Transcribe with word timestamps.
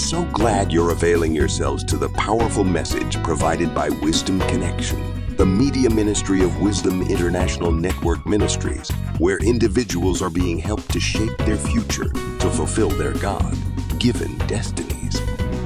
so 0.00 0.24
glad 0.32 0.72
you're 0.72 0.92
availing 0.92 1.34
yourselves 1.34 1.84
to 1.84 1.96
the 1.96 2.08
powerful 2.10 2.64
message 2.64 3.22
provided 3.22 3.74
by 3.74 3.90
Wisdom 3.90 4.40
Connection, 4.40 5.36
the 5.36 5.44
media 5.44 5.90
ministry 5.90 6.42
of 6.42 6.60
Wisdom 6.60 7.02
International 7.02 7.70
Network 7.70 8.24
Ministries, 8.26 8.90
where 9.18 9.38
individuals 9.38 10.22
are 10.22 10.30
being 10.30 10.58
helped 10.58 10.90
to 10.92 11.00
shape 11.00 11.36
their 11.38 11.58
future 11.58 12.08
to 12.08 12.50
fulfill 12.50 12.88
their 12.88 13.12
God 13.14 13.56
given 13.98 14.36
destinies. 14.46 15.20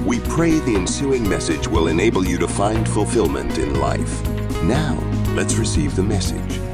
We 0.05 0.19
pray 0.19 0.59
the 0.59 0.75
ensuing 0.75 1.27
message 1.27 1.67
will 1.67 1.87
enable 1.87 2.25
you 2.25 2.37
to 2.39 2.47
find 2.47 2.87
fulfillment 2.89 3.57
in 3.57 3.79
life. 3.79 4.21
Now, 4.63 4.99
let's 5.33 5.55
receive 5.55 5.95
the 5.95 6.03
message. 6.03 6.64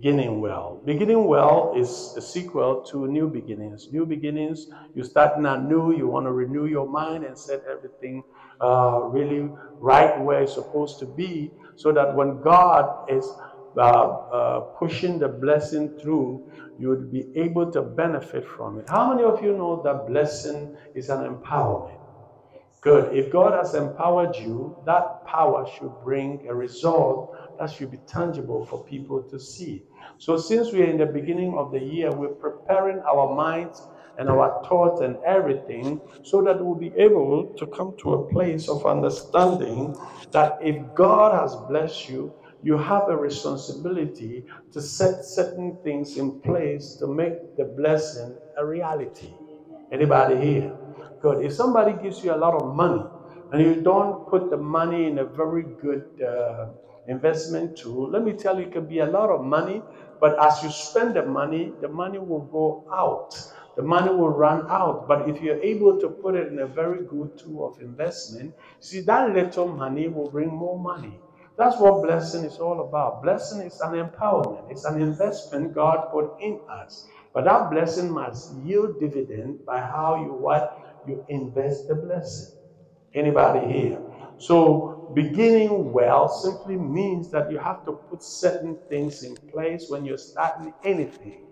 Beginning 0.00 0.40
well. 0.40 0.80
Beginning 0.86 1.26
well 1.26 1.74
is 1.76 2.14
a 2.16 2.22
sequel 2.22 2.80
to 2.90 3.06
New 3.06 3.28
Beginnings. 3.28 3.92
New 3.92 4.06
Beginnings, 4.06 4.68
you 4.94 5.04
start 5.04 5.38
not 5.38 5.64
new, 5.64 5.94
you 5.94 6.06
want 6.06 6.24
to 6.24 6.32
renew 6.32 6.64
your 6.64 6.88
mind 6.88 7.22
and 7.22 7.36
set 7.36 7.62
everything 7.70 8.24
uh, 8.62 9.00
really 9.02 9.50
right 9.78 10.18
where 10.22 10.40
it's 10.40 10.54
supposed 10.54 11.00
to 11.00 11.06
be 11.06 11.52
so 11.76 11.92
that 11.92 12.16
when 12.16 12.40
God 12.40 13.10
is 13.10 13.30
uh, 13.76 13.80
uh, 13.80 14.60
pushing 14.78 15.18
the 15.18 15.28
blessing 15.28 15.90
through, 16.00 16.48
you 16.78 16.88
would 16.88 17.12
be 17.12 17.26
able 17.36 17.70
to 17.70 17.82
benefit 17.82 18.46
from 18.56 18.78
it. 18.78 18.88
How 18.88 19.12
many 19.12 19.22
of 19.22 19.44
you 19.44 19.52
know 19.52 19.82
that 19.82 20.06
blessing 20.06 20.78
is 20.94 21.10
an 21.10 21.28
empowerment? 21.28 22.00
Good. 22.80 23.14
If 23.14 23.30
God 23.30 23.52
has 23.52 23.74
empowered 23.74 24.34
you, 24.36 24.82
that 24.86 25.26
power 25.26 25.68
should 25.76 25.92
bring 26.02 26.48
a 26.48 26.54
result 26.54 27.36
that 27.58 27.70
should 27.70 27.90
be 27.90 27.98
tangible 27.98 28.64
for 28.64 28.82
people 28.84 29.22
to 29.24 29.38
see. 29.38 29.82
So, 30.20 30.36
since 30.38 30.72
we 30.72 30.82
are 30.82 30.90
in 30.90 30.98
the 30.98 31.06
beginning 31.06 31.58
of 31.58 31.72
the 31.72 31.80
year, 31.80 32.12
we're 32.12 32.28
preparing 32.48 33.00
our 33.00 33.34
minds 33.34 33.88
and 34.18 34.30
our 34.30 34.62
thoughts 34.68 35.00
and 35.02 35.16
everything 35.26 36.02
so 36.24 36.42
that 36.42 36.64
we'll 36.64 36.76
be 36.76 36.92
able 36.98 37.54
to 37.58 37.66
come 37.68 37.94
to 38.02 38.14
a 38.14 38.30
place 38.32 38.68
of 38.68 38.86
understanding 38.86 39.96
that 40.32 40.58
if 40.62 40.76
God 40.94 41.32
has 41.40 41.56
blessed 41.68 42.10
you, 42.10 42.34
you 42.62 42.78
have 42.78 43.08
a 43.08 43.16
responsibility 43.16 44.44
to 44.72 44.82
set 44.82 45.24
certain 45.24 45.78
things 45.84 46.18
in 46.18 46.40
place 46.42 46.96
to 46.96 47.08
make 47.08 47.56
the 47.56 47.64
blessing 47.64 48.36
a 48.58 48.66
reality. 48.66 49.32
Anybody 49.92 50.36
here? 50.40 50.72
Good. 51.22 51.44
If 51.46 51.54
somebody 51.54 51.94
gives 52.02 52.24
you 52.24 52.34
a 52.34 52.38
lot 52.38 52.54
of 52.54 52.76
money 52.76 53.04
and 53.52 53.62
you 53.62 53.76
don't 53.82 54.28
put 54.28 54.50
the 54.50 54.58
money 54.58 55.06
in 55.08 55.18
a 55.20 55.24
very 55.24 55.64
good 55.82 56.04
uh, 56.22 56.68
investment 57.08 57.78
tool, 57.78 58.10
let 58.10 58.24
me 58.24 58.34
tell 58.34 58.58
you, 58.60 58.66
it 58.66 58.72
can 58.72 58.86
be 58.86 59.00
a 59.00 59.06
lot 59.06 59.30
of 59.30 59.44
money, 59.44 59.82
but 60.20 60.38
as 60.44 60.62
you 60.62 60.70
spend 60.70 61.16
the 61.16 61.24
money, 61.26 61.76
the 61.80 61.88
money 61.88 62.18
will 62.18 62.46
go 62.46 62.84
out. 62.92 63.30
The 63.76 63.82
money 63.82 64.10
will 64.12 64.30
run 64.30 64.66
out. 64.70 65.08
But 65.08 65.28
if 65.28 65.40
you're 65.42 65.62
able 65.62 66.00
to 66.00 66.10
put 66.10 66.36
it 66.36 66.48
in 66.48 66.60
a 66.60 66.66
very 66.66 67.04
good 67.06 67.30
tool 67.38 67.66
of 67.68 67.80
investment, 67.80 68.54
see, 68.80 69.00
that 69.02 69.32
little 69.34 69.68
money 69.68 70.08
will 70.08 70.30
bring 70.30 70.50
more 70.50 70.78
money. 70.80 71.22
That's 71.58 71.78
what 71.80 72.02
blessing 72.02 72.44
is 72.44 72.58
all 72.58 72.80
about. 72.88 73.22
Blessing 73.22 73.62
is 73.62 73.80
an 73.80 73.92
empowerment, 73.94 74.64
it's 74.68 74.84
an 74.84 75.00
investment 75.02 75.74
God 75.74 76.06
put 76.12 76.30
in 76.40 76.60
us. 76.68 77.06
But 77.34 77.44
that 77.44 77.70
blessing 77.70 78.12
must 78.12 78.52
yield 78.52 79.00
dividend 79.00 79.60
by 79.66 79.80
how 79.80 80.16
you 80.24 80.34
what 80.34 80.70
you 81.04 81.24
invest 81.28 81.88
the 81.88 81.96
blessing. 81.96 82.50
Anybody 83.14 83.66
here? 83.72 84.02
So, 84.38 84.99
beginning 85.14 85.92
well 85.92 86.28
simply 86.28 86.76
means 86.76 87.30
that 87.30 87.50
you 87.50 87.58
have 87.58 87.84
to 87.86 87.92
put 87.92 88.22
certain 88.22 88.78
things 88.88 89.22
in 89.22 89.36
place 89.36 89.86
when 89.88 90.04
you're 90.04 90.18
starting 90.18 90.72
anything. 90.84 91.46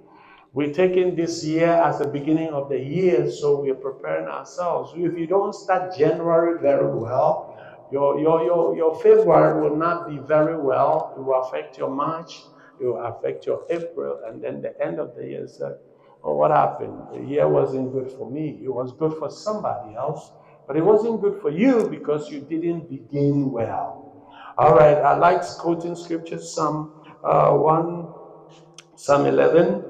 We're 0.52 0.72
taking 0.72 1.14
this 1.14 1.44
year 1.44 1.68
as 1.68 1.98
the 1.98 2.08
beginning 2.08 2.48
of 2.48 2.68
the 2.68 2.78
year, 2.78 3.30
so 3.30 3.60
we're 3.60 3.74
preparing 3.74 4.28
ourselves. 4.28 4.92
If 4.96 5.18
you 5.18 5.26
don't 5.26 5.54
start 5.54 5.96
January 5.96 6.60
very 6.60 6.90
well, 6.90 7.56
your, 7.92 8.18
your, 8.20 8.44
your, 8.44 8.76
your 8.76 8.94
February 9.02 9.60
will 9.60 9.76
not 9.76 10.08
be 10.08 10.18
very 10.18 10.58
well. 10.58 11.14
It 11.16 11.22
will 11.22 11.42
affect 11.42 11.78
your 11.78 11.90
March, 11.90 12.42
it 12.80 12.86
will 12.86 13.04
affect 13.04 13.46
your 13.46 13.64
April, 13.70 14.20
and 14.26 14.42
then 14.42 14.62
the 14.62 14.74
end 14.84 14.98
of 14.98 15.14
the 15.16 15.24
year 15.24 15.44
is 15.44 15.60
uh, 15.60 15.74
or 16.22 16.36
what 16.36 16.50
happened? 16.50 17.00
The 17.12 17.20
year 17.20 17.48
wasn't 17.48 17.92
good 17.92 18.10
for 18.10 18.30
me. 18.30 18.60
It 18.62 18.68
was 18.68 18.92
good 18.92 19.14
for 19.18 19.30
somebody 19.30 19.94
else, 19.94 20.32
but 20.68 20.76
it 20.76 20.84
wasn't 20.84 21.22
good 21.22 21.40
for 21.40 21.50
you 21.50 21.88
because 21.88 22.30
you 22.30 22.42
didn't 22.42 22.88
begin 22.90 23.50
well. 23.50 24.04
All 24.58 24.74
right, 24.76 24.98
I 24.98 25.16
like 25.16 25.42
quoting 25.58 25.96
scriptures, 25.96 26.54
Psalm 26.54 26.92
uh, 27.24 27.52
1, 27.52 28.08
Psalm 28.96 29.26
11, 29.26 29.84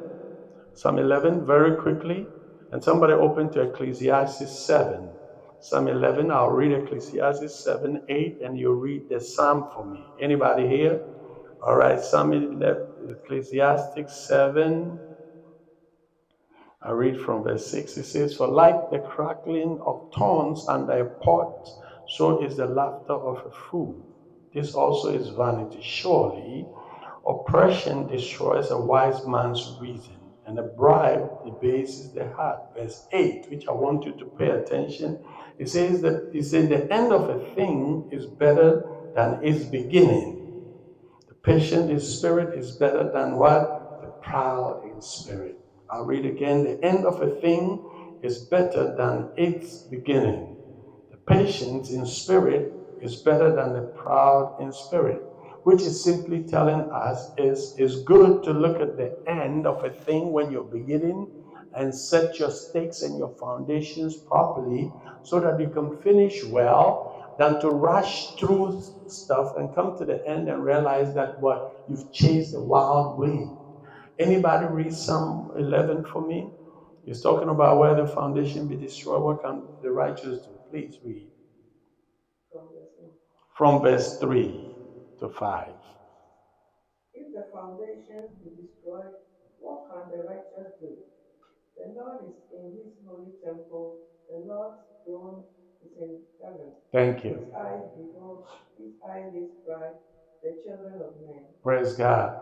Psalm 0.74 0.98
11, 0.98 1.46
very 1.46 1.76
quickly. 1.76 2.28
And 2.70 2.84
somebody 2.84 3.14
open 3.14 3.50
to 3.52 3.62
Ecclesiastes 3.62 4.66
7. 4.66 5.10
Psalm 5.60 5.88
11, 5.88 6.30
I'll 6.30 6.50
read 6.50 6.72
Ecclesiastes 6.72 7.64
7, 7.64 8.02
8, 8.08 8.38
and 8.44 8.58
you 8.58 8.72
read 8.74 9.08
the 9.08 9.20
Psalm 9.20 9.70
for 9.74 9.84
me. 9.84 10.12
Anybody 10.20 10.68
here? 10.68 11.00
All 11.60 11.76
right, 11.76 12.00
Psalm 12.00 12.32
11, 12.32 12.86
Ecclesiastes 13.08 14.28
7, 14.28 15.00
I 16.80 16.92
read 16.92 17.20
from 17.20 17.42
verse 17.42 17.66
6. 17.72 17.96
It 17.96 18.04
says, 18.04 18.36
For 18.36 18.46
like 18.46 18.90
the 18.90 19.00
crackling 19.00 19.80
of 19.84 20.12
thorns 20.16 20.64
under 20.68 20.92
a 20.92 21.06
pot, 21.24 21.68
so 22.06 22.44
is 22.44 22.56
the 22.56 22.66
laughter 22.66 23.14
of 23.14 23.44
a 23.46 23.50
fool. 23.50 24.06
This 24.54 24.74
also 24.74 25.08
is 25.08 25.28
vanity. 25.30 25.80
Surely, 25.82 26.66
oppression 27.26 28.06
destroys 28.06 28.70
a 28.70 28.80
wise 28.80 29.26
man's 29.26 29.76
reason, 29.80 30.18
and 30.46 30.56
a 30.58 30.62
bribe 30.62 31.28
debases 31.44 32.12
the 32.12 32.28
heart. 32.28 32.60
Verse 32.76 33.08
8, 33.12 33.50
which 33.50 33.66
I 33.66 33.72
want 33.72 34.04
you 34.04 34.12
to 34.12 34.26
pay 34.38 34.50
attention. 34.50 35.18
It 35.58 35.68
says 35.68 36.00
that 36.02 36.30
it 36.32 36.44
says 36.44 36.68
the 36.68 36.90
end 36.92 37.12
of 37.12 37.28
a 37.28 37.54
thing 37.56 38.08
is 38.12 38.24
better 38.26 38.84
than 39.16 39.40
its 39.42 39.64
beginning. 39.64 40.36
The 41.28 41.34
patient 41.34 41.90
in 41.90 41.98
spirit 41.98 42.56
is 42.56 42.76
better 42.76 43.10
than 43.12 43.36
what? 43.36 44.00
The 44.00 44.08
proud 44.22 44.84
in 44.84 45.02
spirit. 45.02 45.58
I'll 45.90 46.04
read 46.06 46.26
again. 46.26 46.64
The 46.64 46.84
end 46.84 47.06
of 47.06 47.22
a 47.22 47.30
thing 47.40 47.84
is 48.22 48.46
better 48.46 48.94
than 48.96 49.32
its 49.36 49.84
beginning. 49.90 50.56
The 51.10 51.18
patient 51.18 51.90
in 51.90 52.06
spirit 52.06 52.72
is 53.00 53.22
better 53.22 53.54
than 53.54 53.74
the 53.74 53.92
proud 53.96 54.56
in 54.60 54.72
spirit, 54.72 55.22
which 55.64 55.82
is 55.82 56.04
simply 56.04 56.44
telling 56.44 56.90
us 56.92 57.32
is 57.38 57.74
it's 57.78 58.02
good 58.04 58.42
to 58.44 58.52
look 58.52 58.80
at 58.80 58.96
the 58.98 59.16
end 59.26 59.66
of 59.66 59.84
a 59.84 59.90
thing 59.90 60.32
when 60.32 60.50
you're 60.52 60.64
beginning 60.64 61.28
and 61.74 61.94
set 61.94 62.38
your 62.38 62.50
stakes 62.50 63.02
and 63.02 63.18
your 63.18 63.34
foundations 63.40 64.18
properly 64.26 64.94
so 65.22 65.40
that 65.40 65.60
you 65.60 65.70
can 65.70 65.98
finish 66.02 66.44
well 66.44 67.12
than 67.38 67.60
to 67.60 67.70
rush 67.70 68.34
through 68.36 68.80
stuff 69.08 69.52
and 69.56 69.74
come 69.74 69.96
to 69.98 70.04
the 70.04 70.26
end 70.28 70.48
and 70.48 70.64
realize 70.64 71.14
that 71.14 71.40
what 71.40 71.62
you've 71.86 72.10
chased 72.12 72.54
a 72.54 72.60
wild 72.60 73.18
wind 73.18 73.54
Anybody 74.18 74.66
read 74.66 74.94
Psalm 74.94 75.50
11 75.58 76.04
for 76.06 76.26
me? 76.26 76.50
He's 77.04 77.22
talking 77.22 77.50
about 77.50 77.78
where 77.78 77.94
the 77.96 78.06
foundation 78.06 78.68
be 78.68 78.76
destroyed. 78.76 79.22
What 79.22 79.42
can 79.42 79.68
the 79.82 79.90
righteous 79.92 80.40
do? 80.46 80.52
Please 80.70 80.98
read. 81.04 81.28
From 83.56 83.82
verse 83.82 84.18
3 84.18 84.66
to 85.20 85.28
5. 85.28 85.68
If 87.14 87.34
the 87.34 87.46
foundation 87.52 88.28
be 88.42 88.50
destroyed, 88.62 89.12
what 89.58 89.84
can 89.90 90.10
the 90.10 90.24
righteous 90.24 90.72
do? 90.80 90.96
The 91.76 91.92
Lord 91.94 92.22
is 92.28 92.36
in 92.52 92.72
his 92.72 92.94
holy 93.06 93.32
temple, 93.44 93.98
the 94.30 94.38
Lord's 94.38 94.76
throne 95.04 95.44
is 95.84 95.92
in 96.00 96.18
heaven. 96.42 96.72
Thank 96.92 97.24
you. 97.24 97.34
His 97.34 97.50
eyes 97.58 97.82
behold, 97.96 98.44
his 98.78 98.92
eyes 99.08 99.32
pride, 99.66 99.94
the 100.42 100.56
children 100.64 101.02
of 101.02 101.12
men. 101.26 101.44
Praise 101.62 101.94
God. 101.94 102.34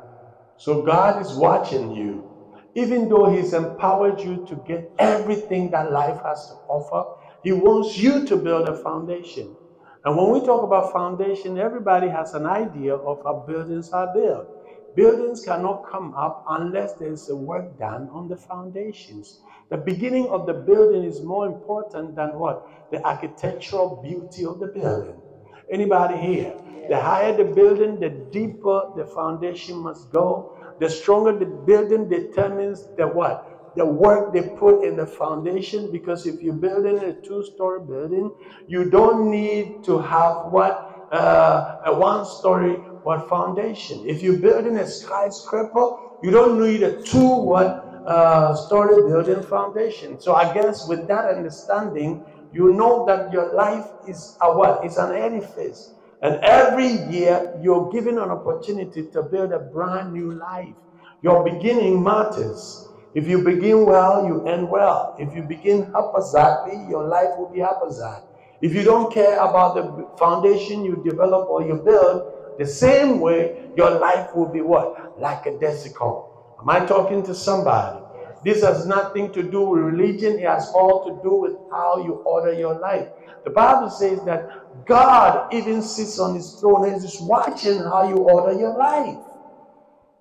So 0.57 0.83
God 0.83 1.21
is 1.21 1.35
watching 1.35 1.91
you. 1.93 2.31
Even 2.75 3.09
though 3.09 3.27
He's 3.27 3.53
empowered 3.55 4.21
you 4.21 4.45
to 4.47 4.57
get 4.57 4.93
everything 4.99 5.71
that 5.71 5.91
life 5.93 6.21
has 6.25 6.47
to 6.49 6.57
offer, 6.69 7.05
He 7.43 7.53
wants 7.53 7.97
you 7.97 8.27
to 8.27 8.37
build 8.37 8.69
a 8.69 8.77
foundation. 8.77 9.57
And 10.05 10.17
when 10.17 10.31
we 10.31 10.45
talk 10.45 10.63
about 10.63 10.93
foundation, 10.93 11.59
everybody 11.59 12.09
has 12.09 12.33
an 12.35 12.47
idea 12.47 12.95
of 12.95 13.19
how 13.25 13.45
buildings 13.47 13.91
are 13.93 14.13
built. 14.13 14.47
Buildings 14.95 15.43
cannot 15.45 15.83
come 15.91 16.15
up 16.15 16.43
unless 16.49 16.95
there's 16.99 17.29
a 17.29 17.37
work 17.37 17.77
done 17.77 18.09
on 18.11 18.29
the 18.29 18.37
foundations. 18.37 19.41
The 19.69 19.77
beginning 19.77 20.29
of 20.29 20.47
the 20.47 20.55
building 20.55 21.03
is 21.03 21.23
more 21.23 21.47
important 21.47 22.15
than 22.15 22.39
what? 22.39 22.63
The 22.91 23.05
architectural 23.07 24.01
beauty 24.03 24.45
of 24.47 24.59
the 24.61 24.69
building. 24.69 25.23
Anybody 25.71 26.17
here? 26.19 26.57
The 26.89 27.01
higher 27.01 27.37
the 27.37 27.45
building, 27.45 27.99
the 27.99 28.11
deeper 28.11 28.83
the 28.97 29.07
foundation 29.07 29.79
must 29.79 30.11
go. 30.11 30.53
The 30.79 30.89
stronger 30.89 31.37
the 31.37 31.47
building 31.47 32.09
determines 32.09 32.89
the 32.97 33.07
what? 33.09 33.45
The 33.75 33.85
work 33.85 34.33
they 34.33 34.51
put 34.51 34.85
in 34.85 34.97
the 34.97 35.07
foundation. 35.07 35.91
Because 35.91 36.27
if 36.27 36.43
you're 36.43 36.55
building 36.55 36.99
a 36.99 37.15
two-story 37.27 37.81
building, 37.87 38.31
you 38.67 38.91
don't 38.91 39.31
need 39.31 39.83
to 39.85 39.99
have 39.99 40.47
what? 40.51 40.87
uh, 41.11 41.77
a 41.87 41.95
one-story 41.95 42.83
what 43.03 43.29
foundation. 43.29 44.05
If 44.07 44.23
you're 44.23 44.39
building 44.39 44.77
a 44.79 44.87
skyscraper, 44.87 45.91
you 46.21 46.31
don't 46.31 46.61
need 46.61 46.83
a 46.83 47.01
two 47.03 47.37
what 47.37 47.85
uh, 48.05 48.55
story 48.55 48.97
building 49.09 49.43
foundation. 49.43 50.21
So 50.21 50.35
I 50.35 50.53
guess 50.53 50.89
with 50.89 51.07
that 51.09 51.27
understanding, 51.27 52.25
you 52.57 52.73
know 52.73 53.05
that 53.07 53.31
your 53.33 53.55
life 53.55 53.87
is 54.09 54.37
a 54.41 54.57
what? 54.57 54.83
It's 54.83 54.97
an 54.97 55.15
edifice. 55.15 55.93
And 56.23 56.37
every 56.43 56.89
year 57.13 57.55
you're 57.63 57.91
given 57.93 58.19
an 58.19 58.31
opportunity 58.31 59.05
to 59.13 59.23
build 59.23 59.53
a 59.53 59.59
brand 59.59 60.15
new 60.15 60.33
life. 60.33 60.75
Your 61.23 61.45
beginning 61.45 62.03
matters. 62.03 62.89
If 63.15 63.29
you 63.29 63.43
begin 63.43 63.85
well, 63.85 64.27
you 64.27 64.47
end 64.47 64.71
well. 64.71 65.15
If 65.19 65.35
you 65.35 65.43
begin 65.43 65.93
haphazardly, 65.93 66.87
your 66.89 67.07
life 67.07 67.37
will 67.37 67.51
be 67.53 67.61
haphazard. 67.61 68.23
If 68.63 68.75
you 68.75 68.85
don't 68.85 69.13
care 69.13 69.37
about 69.39 69.75
the 69.75 70.09
foundation 70.17 70.83
you 70.85 70.97
develop 71.05 71.49
or 71.49 71.63
you 71.63 71.75
build, 71.77 72.23
the 72.59 72.67
same 72.67 73.21
way 73.21 73.71
your 73.77 73.91
life 73.91 74.35
will 74.35 74.51
be 74.51 74.63
what? 74.63 75.13
Like 75.19 75.45
a 75.45 75.51
desiccant. 75.53 76.25
Am 76.61 76.71
I 76.71 76.87
talking 76.87 77.23
to 77.25 77.35
somebody? 77.35 78.06
This 78.47 78.63
has 78.63 78.87
nothing 78.87 79.33
to 79.33 79.43
do 79.43 79.71
with 79.71 79.81
religion, 79.81 80.39
it 80.39 80.47
has 80.47 80.71
all 80.73 81.05
to 81.07 81.21
do 81.29 81.35
with 81.35 81.55
how 81.69 82.05
you 82.05 82.23
order 82.25 82.53
your 82.53 82.79
life. 82.79 83.09
The 83.43 83.51
Bible 83.51 83.91
says 83.91 84.23
that 84.25 84.87
God 84.87 85.53
even 85.53 85.83
sits 85.83 86.21
on 86.21 86.37
his 86.37 86.53
throne 86.61 86.89
and 86.89 86.95
is 87.05 87.19
watching 87.23 87.79
how 87.79 88.09
you 88.09 88.19
order 88.19 88.57
your 88.57 88.79
life. 88.79 89.19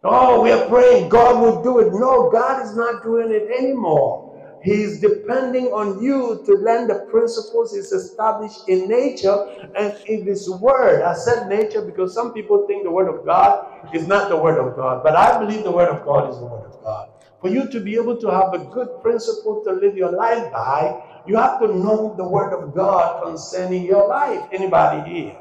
Oh, 0.04 0.42
we 0.42 0.52
are 0.52 0.68
praying 0.68 1.10
God 1.10 1.40
will 1.40 1.62
do 1.62 1.78
it. 1.78 1.94
No, 1.94 2.32
God 2.32 2.66
is 2.66 2.76
not 2.76 3.04
doing 3.04 3.30
it 3.30 3.48
anymore. 3.60 4.60
He's 4.64 5.00
depending 5.00 5.68
on 5.68 6.02
you 6.02 6.42
to 6.48 6.54
learn 6.54 6.88
the 6.88 7.06
principles 7.12 7.76
He's 7.76 7.92
established 7.92 8.68
in 8.68 8.88
nature 8.88 9.70
and 9.76 9.96
in 10.08 10.26
His 10.26 10.50
Word. 10.50 11.04
I 11.04 11.14
said 11.14 11.48
nature 11.48 11.84
because 11.84 12.16
some 12.16 12.34
people 12.34 12.66
think 12.66 12.86
the 12.86 12.92
Word 12.92 13.08
of 13.08 13.24
God 13.24 13.94
is 13.94 14.08
not 14.08 14.30
the 14.30 14.38
Word 14.38 14.58
of 14.58 14.76
God, 14.76 15.04
but 15.04 15.16
I 15.16 15.38
believe 15.38 15.64
the 15.64 15.70
Word 15.70 15.90
of 15.90 16.04
God 16.04 16.32
is 16.32 16.40
the 16.40 16.46
Word 16.46 16.66
of 16.66 16.82
God. 16.82 17.10
For 17.46 17.52
you 17.52 17.70
to 17.70 17.80
be 17.80 17.94
able 17.94 18.20
to 18.22 18.32
have 18.32 18.56
a 18.56 18.66
good 18.74 18.90
principle 19.04 19.62
to 19.66 19.74
live 19.74 19.96
your 19.96 20.12
life 20.12 20.52
by, 20.52 21.00
you 21.28 21.38
have 21.38 21.60
to 21.60 21.68
know 21.68 22.16
the 22.18 22.28
Word 22.28 22.54
of 22.54 22.74
God 22.74 23.22
concerning 23.24 23.86
your 23.86 24.08
life. 24.08 24.48
Anybody 24.52 25.14
here? 25.14 25.36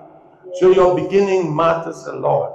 So 0.60 0.70
your 0.70 0.94
beginning 0.94 1.56
matters 1.56 2.04
a 2.04 2.12
lot. 2.12 2.50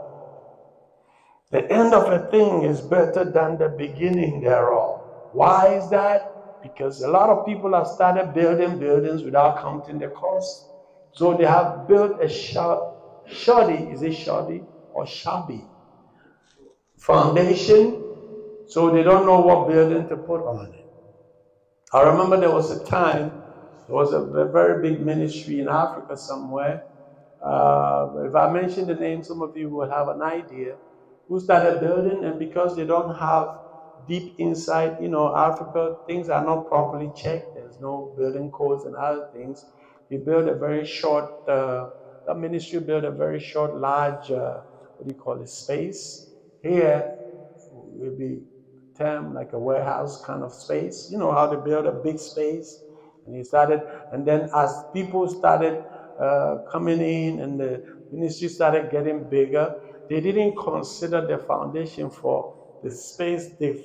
The 1.49 1.71
end 1.71 1.95
of 1.95 2.13
a 2.13 2.29
thing 2.29 2.61
is 2.61 2.79
better 2.79 3.23
than 3.23 3.57
the 3.57 3.69
beginning 3.69 4.41
thereof. 4.41 5.01
Why 5.31 5.75
is 5.77 5.89
that? 5.89 6.21
because 6.61 7.01
a 7.01 7.09
lot 7.09 7.29
of 7.29 7.45
people 7.47 7.73
have 7.73 7.87
started 7.87 8.33
building 8.35 8.77
buildings 8.77 9.23
without 9.23 9.61
counting 9.61 9.97
the 9.97 10.09
cost. 10.09 10.69
So 11.13 11.35
they 11.35 11.45
have 11.45 11.87
built 11.87 12.21
a 12.21 12.29
shoddy, 12.29 13.85
is 13.85 14.03
it 14.03 14.13
shoddy 14.13 14.61
or 14.91 15.07
shabby 15.07 15.69
foundation, 16.99 18.08
so 18.69 18.91
they 18.91 19.03
don't 19.03 19.25
know 19.25 19.39
what 19.39 19.67
building 19.67 20.07
to 20.09 20.17
put 20.17 20.41
on 20.41 20.67
it. 20.73 20.85
I 21.91 22.03
remember 22.03 22.37
there 22.37 22.51
was 22.51 22.69
a 22.69 22.83
time, 22.85 23.43
there 23.87 23.95
was 23.95 24.13
a, 24.13 24.21
very 24.51 24.81
big 24.81 25.01
ministry 25.01 25.59
in 25.59 25.67
Africa 25.67 26.15
somewhere. 26.17 26.83
Uh, 27.43 28.09
if 28.25 28.35
I 28.35 28.51
mention 28.51 28.85
the 28.85 28.95
name, 28.95 29.23
some 29.23 29.41
of 29.41 29.57
you 29.57 29.69
will 29.71 29.89
have 29.89 30.07
an 30.09 30.21
idea. 30.21 30.75
Who 31.27 31.39
started 31.39 31.79
building, 31.81 32.23
and 32.25 32.37
because 32.37 32.75
they 32.75 32.85
don't 32.85 33.15
have 33.15 33.47
deep 34.05 34.35
insight, 34.37 35.01
you 35.01 35.09
know, 35.09 35.35
Africa, 35.35 35.95
things 36.07 36.29
are 36.29 36.45
not 36.45 36.67
properly 36.67 37.11
checked. 37.15 37.55
There's 37.55 37.79
no 37.79 38.13
building 38.17 38.51
codes 38.51 38.85
and 38.85 38.95
other 38.95 39.27
things. 39.33 39.65
We 40.09 40.17
built 40.17 40.47
a 40.47 40.55
very 40.55 40.85
short, 40.85 41.47
uh, 41.47 41.87
the 42.25 42.35
ministry 42.35 42.79
built 42.79 43.03
a 43.05 43.11
very 43.11 43.39
short, 43.39 43.75
large, 43.75 44.31
uh, 44.31 44.61
what 44.97 45.07
do 45.07 45.13
you 45.13 45.19
call 45.19 45.41
it, 45.41 45.49
space. 45.49 46.29
Here 46.61 47.13
will 47.71 48.15
be 48.17 48.41
termed 48.99 49.33
like 49.33 49.53
a 49.53 49.59
warehouse 49.59 50.21
kind 50.25 50.43
of 50.43 50.53
space. 50.53 51.09
You 51.11 51.17
know 51.19 51.31
how 51.31 51.47
to 51.47 51.57
build 51.57 51.87
a 51.87 51.93
big 51.93 52.19
space. 52.19 52.83
And 53.25 53.35
he 53.35 53.43
started, 53.43 53.81
and 54.11 54.25
then 54.27 54.49
as 54.55 54.73
people 54.93 55.27
started 55.27 55.79
uh, 56.19 56.57
coming 56.71 57.01
in 57.01 57.39
and 57.41 57.59
the 57.59 57.83
ministry 58.11 58.49
started 58.49 58.91
getting 58.91 59.29
bigger, 59.29 59.73
they 60.09 60.21
didn't 60.21 60.57
consider 60.57 61.25
the 61.27 61.39
foundation 61.39 62.09
for 62.11 62.53
the 62.83 62.91
space 62.91 63.49
they 63.59 63.77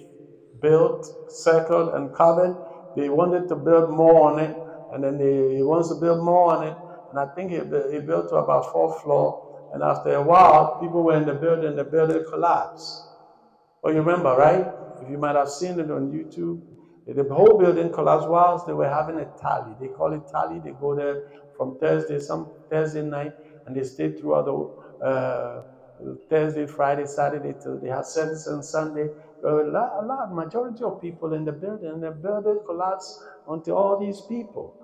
built, 0.61 1.07
circled, 1.29 1.95
and 1.95 2.15
covered. 2.15 2.57
They 2.95 3.09
wanted 3.11 3.49
to 3.49 3.57
build 3.57 3.91
more 3.91 4.31
on 4.33 4.39
it, 4.39 4.57
and 4.91 5.05
then 5.05 5.19
they, 5.19 5.57
he 5.57 5.63
wants 5.63 5.89
to 5.91 5.97
build 5.97 6.25
more 6.25 6.55
on 6.55 6.65
it. 6.65 6.77
And 7.11 7.19
I 7.19 7.27
think 7.35 7.51
he, 7.51 7.59
he 7.59 8.01
built 8.01 8.29
to 8.31 8.37
about 8.37 8.71
fourth 8.73 9.01
floor. 9.03 9.41
And 9.73 9.83
after 9.83 10.15
a 10.15 10.23
while, 10.23 10.79
people 10.81 11.05
were 11.05 11.17
in 11.17 11.27
the 11.27 11.35
building, 11.35 11.77
the 11.77 11.85
building 11.85 12.23
collapsed. 12.33 13.09
Oh, 13.85 13.91
you 13.91 13.99
remember, 13.99 14.35
right? 14.37 14.67
You 15.09 15.19
might 15.19 15.37
have 15.37 15.49
seen 15.49 15.79
it 15.81 15.91
on 15.91 16.11
YouTube, 16.11 16.63
the 17.07 17.25
whole 17.35 17.59
building 17.59 17.93
collapsed 17.93 18.29
whilst 18.29 18.67
they 18.67 18.73
were 18.73 18.89
having 18.89 19.19
a 19.19 19.27
tally. 19.27 19.75
They 19.79 19.89
call 19.89 20.13
it 20.13 20.27
tally. 20.29 20.59
They 20.61 20.73
go 20.73 20.95
there 20.95 21.23
from 21.53 21.79
Thursday, 21.79 22.19
some 22.19 22.53
Thursday 22.71 23.03
night, 23.03 23.33
and 23.67 23.77
they 23.77 23.85
stay 23.85 24.13
throughout 24.13 24.45
the 24.47 25.05
uh, 25.07 25.63
Thursday, 26.29 26.67
Friday, 26.67 27.07
Saturday 27.07 27.55
till 27.61 27.79
they 27.79 27.89
have 27.89 28.07
service 28.07 28.47
on 28.49 28.63
Sunday. 28.63 29.11
A 29.43 29.49
lot, 29.49 30.03
a 30.03 30.07
lot, 30.07 30.33
majority 30.35 30.83
of 30.85 31.01
people 31.01 31.35
in 31.35 31.45
the 31.45 31.53
building, 31.53 32.01
the 32.01 32.11
building 32.11 32.61
collapsed 32.67 33.21
onto 33.47 33.73
all 33.73 33.99
these 33.99 34.23
people. 34.23 34.77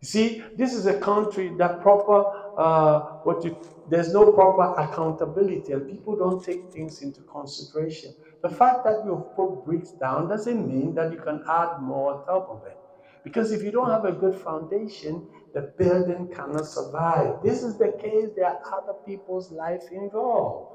You 0.00 0.06
see, 0.08 0.44
this 0.54 0.74
is 0.74 0.86
a 0.86 0.98
country 0.98 1.56
that 1.56 1.80
proper, 1.80 2.30
uh, 2.56 3.00
what 3.22 3.44
you, 3.44 3.56
there's 3.86 4.12
no 4.12 4.32
proper 4.32 4.74
accountability, 4.80 5.72
and 5.72 5.88
people 5.88 6.16
don't 6.16 6.42
take 6.42 6.70
things 6.72 7.02
into 7.02 7.22
consideration. 7.22 8.14
The 8.42 8.48
fact 8.50 8.84
that 8.84 9.02
you've 9.04 9.34
put 9.34 9.64
bricks 9.64 9.92
down 9.92 10.28
doesn't 10.28 10.66
mean 10.66 10.94
that 10.94 11.12
you 11.12 11.18
can 11.18 11.42
add 11.48 11.80
more 11.80 12.14
on 12.14 12.24
top 12.24 12.48
of 12.48 12.64
it. 12.66 12.78
Because 13.22 13.52
if 13.52 13.62
you 13.62 13.70
don't 13.70 13.90
have 13.90 14.04
a 14.04 14.12
good 14.12 14.36
foundation, 14.38 15.28
the 15.52 15.72
building 15.78 16.28
cannot 16.28 16.66
survive. 16.66 17.42
This 17.42 17.62
is 17.62 17.78
the 17.78 17.92
case, 18.00 18.30
there 18.36 18.46
are 18.46 18.60
other 18.72 18.94
people's 19.04 19.50
life 19.50 19.90
involved. 19.90 20.68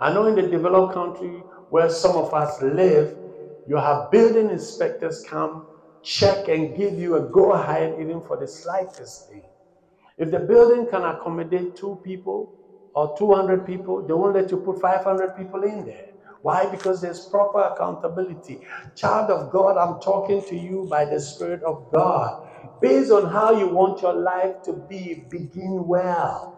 I 0.00 0.12
know 0.14 0.26
in 0.26 0.34
the 0.34 0.48
developed 0.48 0.94
country 0.94 1.46
where 1.68 1.90
some 1.90 2.16
of 2.16 2.32
us 2.32 2.62
live, 2.62 3.18
you 3.66 3.76
have 3.76 4.10
building 4.10 4.50
inspectors 4.50 5.22
come, 5.28 5.66
check, 6.02 6.48
and 6.48 6.74
give 6.74 6.94
you 6.94 7.16
a 7.16 7.28
go 7.28 7.52
ahead 7.52 8.00
even 8.00 8.22
for 8.22 8.38
the 8.38 8.48
slightest 8.48 9.28
thing. 9.28 9.44
If 10.18 10.30
the 10.32 10.40
building 10.40 10.88
can 10.90 11.04
accommodate 11.04 11.76
two 11.76 12.00
people 12.04 12.52
or 12.94 13.14
200 13.18 13.66
people, 13.66 14.06
they 14.06 14.14
won't 14.14 14.36
let 14.36 14.50
you 14.52 14.58
put 14.58 14.80
500 14.80 15.36
people 15.36 15.64
in 15.64 15.86
there. 15.86 16.06
Why? 16.42 16.66
Because 16.66 17.02
there's 17.02 17.26
proper 17.26 17.60
accountability. 17.60 18.62
Child 18.96 19.30
of 19.30 19.50
God, 19.52 19.78
I'm 19.78 20.00
talking 20.00 20.42
to 20.48 20.56
you 20.56 20.86
by 20.90 21.06
the 21.06 21.20
Spirit 21.20 21.62
of 21.64 21.88
God. 21.92 22.34
Based 22.80 23.12
on 23.12 23.30
how 23.30 23.52
you 23.52 23.68
want 23.68 24.02
your 24.02 24.14
life 24.14 24.54
to 24.66 24.74
be, 24.88 25.26
begin 25.30 25.86
well. 25.86 26.50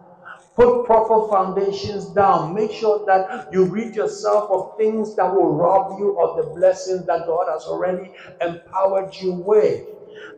Put 0.55 0.85
proper 0.85 1.29
foundations 1.29 2.11
down. 2.13 2.53
Make 2.53 2.71
sure 2.73 3.03
that 3.07 3.47
you 3.51 3.65
rid 3.65 3.95
yourself 3.95 4.49
of 4.51 4.75
things 4.77 5.15
that 5.15 5.33
will 5.33 5.55
rob 5.55 5.97
you 5.99 6.19
of 6.19 6.37
the 6.37 6.51
blessings 6.55 7.05
that 7.07 7.25
God 7.27 7.47
has 7.49 7.63
already 7.67 8.11
empowered 8.41 9.15
you 9.19 9.33
with. 9.33 9.81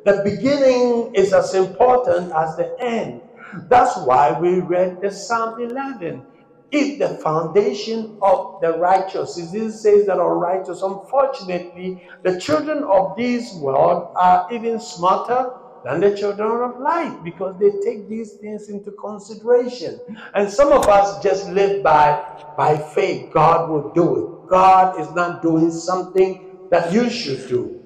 The 0.05 0.21
beginning 0.23 1.13
is 1.15 1.33
as 1.33 1.53
important 1.53 2.31
as 2.33 2.55
the 2.57 2.75
end. 2.79 3.21
That's 3.69 3.97
why 4.05 4.37
we 4.39 4.59
read 4.59 5.01
the 5.01 5.11
Psalm 5.11 5.61
11 5.61 6.25
if 6.71 6.99
the 6.99 7.09
foundation 7.19 8.17
of 8.21 8.59
the 8.61 8.77
righteous. 8.79 9.35
This 9.35 9.81
says 9.81 10.07
that 10.07 10.19
are 10.19 10.37
righteous. 10.37 10.81
Unfortunately, 10.81 12.03
the 12.23 12.39
children 12.39 12.83
of 12.83 13.15
this 13.15 13.53
world 13.55 14.09
are 14.15 14.47
even 14.51 14.79
smarter 14.79 15.51
than 15.83 16.01
the 16.01 16.17
children 16.17 16.49
of 16.63 16.79
light 16.79 17.23
because 17.23 17.55
they 17.59 17.71
take 17.83 18.09
these 18.09 18.33
things 18.41 18.69
into 18.69 18.91
consideration. 18.93 20.01
And 20.33 20.49
some 20.49 20.71
of 20.71 20.87
us 20.87 21.21
just 21.23 21.49
live 21.49 21.83
by 21.83 22.23
by 22.57 22.77
faith. 22.77 23.31
God 23.33 23.69
will 23.69 23.91
do 23.93 24.15
it. 24.17 24.49
God 24.49 24.99
is 24.99 25.11
not 25.13 25.41
doing 25.41 25.71
something 25.71 26.41
that 26.71 26.91
you 26.93 27.09
should 27.09 27.47
do. 27.49 27.82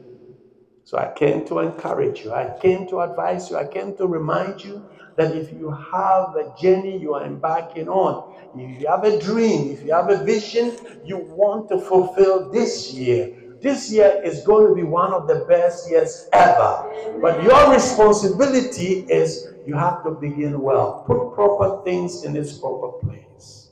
So 0.87 0.97
I 0.97 1.11
came 1.13 1.45
to 1.47 1.59
encourage 1.59 2.23
you. 2.23 2.31
I 2.31 2.57
came 2.61 2.87
to 2.87 3.01
advise 3.01 3.49
you. 3.49 3.57
I 3.57 3.67
came 3.67 3.97
to 3.97 4.07
remind 4.07 4.63
you 4.63 4.87
that 5.17 5.35
if 5.35 5.51
you 5.51 5.69
have 5.69 6.33
a 6.37 6.53
journey 6.57 6.97
you 6.97 7.13
are 7.13 7.25
embarking 7.25 7.89
on, 7.89 8.31
if 8.55 8.79
you 8.79 8.87
have 8.87 9.03
a 9.03 9.19
dream, 9.19 9.69
if 9.69 9.83
you 9.83 9.91
have 9.91 10.09
a 10.09 10.23
vision 10.23 10.77
you 11.03 11.17
want 11.17 11.67
to 11.71 11.77
fulfill 11.77 12.49
this 12.51 12.93
year, 12.93 13.35
this 13.61 13.91
year 13.91 14.21
is 14.23 14.45
going 14.45 14.65
to 14.69 14.73
be 14.73 14.83
one 14.83 15.11
of 15.11 15.27
the 15.27 15.43
best 15.49 15.89
years 15.89 16.29
ever. 16.31 16.85
But 17.21 17.43
your 17.43 17.73
responsibility 17.73 19.05
is 19.09 19.45
you 19.65 19.75
have 19.75 20.05
to 20.05 20.11
begin 20.11 20.61
well. 20.61 21.03
Put 21.05 21.33
proper 21.33 21.83
things 21.83 22.23
in 22.23 22.33
its 22.37 22.57
proper 22.57 23.05
place. 23.05 23.71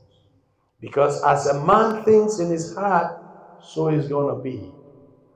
Because 0.82 1.24
as 1.24 1.48
a 1.48 1.66
man 1.66 2.04
thinks 2.04 2.40
in 2.40 2.50
his 2.50 2.76
heart, 2.76 3.22
so 3.62 3.88
is 3.88 4.10
going 4.10 4.36
to 4.36 4.42
be. 4.42 4.75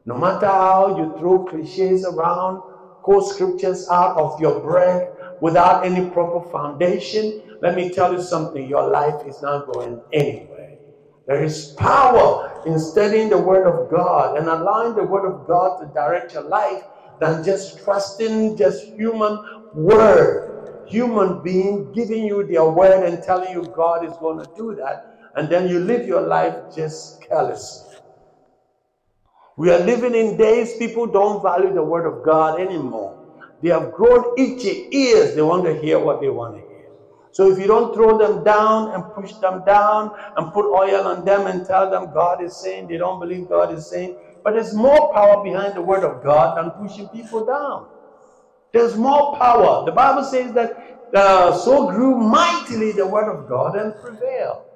No 0.10 0.18
matter 0.18 0.48
how 0.48 0.98
you 0.98 1.16
throw 1.20 1.46
cliches 1.46 2.04
around, 2.04 2.63
quote 3.04 3.28
scriptures 3.32 3.88
out 3.92 4.18
of 4.18 4.39
your 4.39 4.60
breath, 4.60 5.08
without 5.39 5.86
any 5.86 6.10
proper 6.10 6.50
foundation, 6.50 7.44
let 7.62 7.75
me 7.75 7.92
tell 7.92 8.12
you 8.12 8.20
something 8.20 8.68
your 8.68 8.89
life 8.89 9.22
is 9.28 9.44
not 9.44 9.68
going 9.72 10.01
anywhere. 10.12 10.80
There 11.28 11.44
is 11.44 11.75
power 11.78 12.50
in 12.66 12.80
studying 12.80 13.30
the 13.30 13.38
Word 13.38 13.68
of 13.68 13.88
God 13.92 14.36
and 14.36 14.48
allowing 14.48 14.96
the 14.96 15.04
Word 15.04 15.32
of 15.32 15.46
God 15.46 15.78
to 15.78 15.86
direct 15.94 16.34
your 16.34 16.50
life 16.50 16.82
than 17.20 17.44
just 17.44 17.78
trusting 17.78 18.58
just 18.58 18.82
human 18.96 19.38
word, 19.74 20.50
human 20.86 21.44
being 21.44 21.92
giving 21.94 22.25
you 22.25 22.48
their 22.48 22.68
word 22.68 23.04
and 23.04 23.24
telling 23.24 23.51
you 23.51 23.72
God 23.75 24.04
is 24.04 24.18
going 24.18 24.39
to 24.39 24.50
do 24.56 24.74
that, 24.74 25.04
and 25.36 25.50
then 25.50 25.70
you 25.70 25.78
live 25.78 26.08
your 26.08 26.22
life 26.22 26.56
just 26.74 27.22
carelessly. 27.22 27.88
We 29.60 29.70
are 29.72 29.80
living 29.80 30.16
in 30.16 30.38
days 30.38 30.78
people 30.78 31.06
don't 31.06 31.44
value 31.44 31.74
the 31.74 31.84
word 31.84 32.06
of 32.06 32.24
God 32.24 32.62
anymore. 32.62 33.18
They 33.62 33.68
have 33.72 33.92
grown 33.92 34.24
itchy 34.38 34.88
ears. 34.89 35.36
They 35.36 35.42
want 35.42 35.66
to 35.66 35.78
hear 35.78 36.00
what 36.00 36.22
they 36.22 36.30
want 36.30 36.56
to 36.56 36.62
hear. 36.62 36.86
So 37.34 37.51
if 37.51 37.60
you 37.60 37.68
don't 37.68 37.94
throw 37.94 38.18
them 38.18 38.42
down 38.46 38.94
and 38.94 39.04
push 39.13 39.34
them 39.39 39.63
down 39.66 40.12
and 40.38 40.54
put 40.54 40.63
oil 40.63 41.06
on 41.08 41.25
them 41.25 41.48
and 41.48 41.66
tell 41.68 41.92
them 41.92 42.13
God 42.13 42.42
is 42.42 42.56
saying, 42.56 42.88
they 42.88 42.96
don't 42.96 43.20
believe 43.20 43.50
God 43.50 43.74
is 43.74 43.89
saying. 43.89 44.16
But 44.46 44.54
there's 44.54 44.74
more 44.74 45.12
power 45.13 45.44
behind 45.44 45.74
the 45.75 45.82
word 45.82 46.06
of 46.06 46.24
God 46.24 46.56
than 46.56 46.72
pushing 46.72 47.10
people 47.10 47.46
down. 47.46 47.88
There's 48.72 48.96
more 48.96 49.36
power. 49.36 49.84
The 49.84 49.92
Bible 49.92 50.24
says 50.24 50.54
that 50.54 50.72
uh, 51.13 51.51
so 51.51 51.92
grew 51.92 52.16
mightily 52.16 52.94
the 52.94 53.06
word 53.06 53.28
of 53.28 53.50
God 53.50 53.75
and 53.75 53.94
prevailed. 54.01 54.69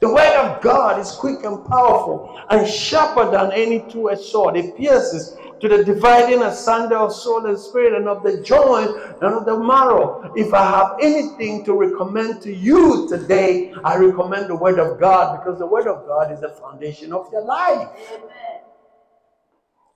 The 0.00 0.08
word 0.08 0.36
of 0.36 0.62
God 0.62 1.00
is 1.00 1.10
quick 1.12 1.44
and 1.44 1.64
powerful 1.66 2.40
and 2.50 2.68
sharper 2.68 3.30
than 3.30 3.50
any 3.52 3.80
two-edged 3.90 4.22
sword. 4.22 4.56
It 4.56 4.76
pierces 4.76 5.36
to 5.60 5.68
the 5.68 5.84
dividing 5.84 6.42
asunder 6.42 6.96
of 6.96 7.12
soul 7.12 7.46
and 7.46 7.58
spirit 7.58 7.94
and 7.94 8.06
of 8.08 8.22
the 8.22 8.40
joint 8.42 8.90
and 9.20 9.34
of 9.34 9.44
the 9.44 9.58
marrow. 9.58 10.32
If 10.36 10.54
I 10.54 10.64
have 10.64 10.98
anything 11.02 11.64
to 11.64 11.74
recommend 11.74 12.40
to 12.42 12.54
you 12.54 13.08
today, 13.08 13.74
I 13.82 13.96
recommend 13.96 14.50
the 14.50 14.56
word 14.56 14.78
of 14.78 15.00
God 15.00 15.40
because 15.40 15.58
the 15.58 15.66
word 15.66 15.88
of 15.88 16.06
God 16.06 16.30
is 16.32 16.40
the 16.40 16.50
foundation 16.50 17.12
of 17.12 17.28
your 17.32 17.44
life. 17.44 17.88
Amen. 18.12 18.60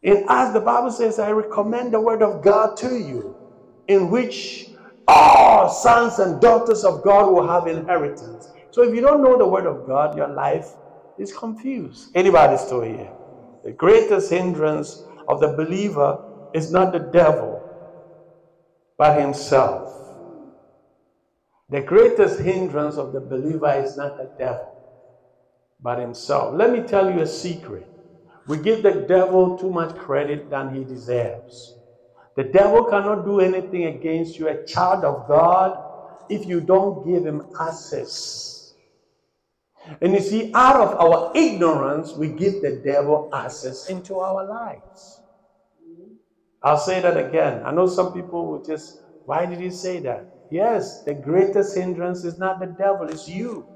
In 0.03 0.27
as 0.29 0.53
the 0.53 0.61
Bible 0.61 0.91
says, 0.91 1.21
I 1.21 1.31
recommend 1.31 1.95
the 1.95 2.01
word 2.01 2.23
of 2.23 2.43
God 2.43 2.77
to 2.79 2.99
you, 2.99 3.37
in 3.87 4.11
which 4.11 4.71
all 5.07 5.69
sons 5.69 6.19
and 6.19 6.41
daughters 6.41 6.85
of 6.85 7.05
God 7.05 7.33
will 7.33 7.47
have 7.47 7.69
inheritance. 7.69 8.49
So 8.73 8.83
if 8.83 8.95
you 8.95 9.02
don't 9.02 9.23
know 9.23 9.37
the 9.37 9.47
word 9.47 9.67
of 9.67 9.87
God, 9.87 10.17
your 10.17 10.29
life 10.29 10.67
is 11.19 11.37
confused. 11.37 12.09
Anybody 12.14 12.57
still 12.57 12.81
here? 12.81 13.12
The 13.62 13.73
greatest 13.73 14.31
hindrance 14.31 15.05
of 15.29 15.41
the 15.41 15.49
believer 15.49 16.19
is 16.55 16.73
not 16.73 16.93
the 16.93 17.11
devil, 17.12 17.67
but 18.97 19.21
himself. 19.21 19.91
The 21.69 21.83
greatest 21.83 22.41
hindrance 22.41 22.97
of 22.97 23.12
the 23.12 23.21
believer 23.21 23.71
is 23.73 23.99
not 23.99 24.17
the 24.17 24.33
devil, 24.38 24.75
but 25.79 25.99
himself. 25.99 26.55
Let 26.55 26.73
me 26.73 26.81
tell 26.81 27.11
you 27.12 27.21
a 27.21 27.26
secret. 27.26 27.91
We 28.47 28.57
give 28.57 28.83
the 28.83 29.05
devil 29.07 29.59
too 29.59 29.71
much 29.71 29.95
credit 29.97 30.49
than 30.49 30.75
he 30.75 30.85
deserves. 30.85 31.76
The 32.37 32.45
devil 32.45 32.85
cannot 32.85 33.26
do 33.26 33.41
anything 33.41 33.85
against 33.85 34.38
you, 34.38 34.49
a 34.49 34.64
child 34.64 35.05
of 35.05 35.29
God, 35.29 35.79
if 36.31 36.47
you 36.47 36.62
don't 36.62 37.07
give 37.07 37.26
him 37.26 37.43
access 37.61 38.62
and 40.01 40.12
you 40.12 40.21
see, 40.21 40.53
out 40.55 40.77
of 40.77 40.95
our 41.01 41.33
ignorance, 41.35 42.17
we 42.17 42.29
give 42.29 42.62
the 42.62 42.81
devil 42.85 43.29
access 43.33 43.89
into 43.89 44.19
our 44.19 44.47
lives. 44.47 45.21
I'll 46.62 46.79
say 46.79 47.01
that 47.01 47.17
again. 47.17 47.62
I 47.65 47.73
know 47.73 47.87
some 47.87 48.12
people 48.12 48.47
will 48.47 48.62
just, 48.65 49.01
why 49.25 49.47
did 49.47 49.59
he 49.61 49.71
say 49.71 50.01
that? 50.01 50.29
Yes, 50.51 51.03
the 51.03 51.15
greatest 51.15 51.77
hindrance 51.77 52.25
is 52.25 52.39
not 52.39 52.61
the 52.61 52.67
devil, 52.67 53.09
it's 53.09 53.29
you. 53.29 53.67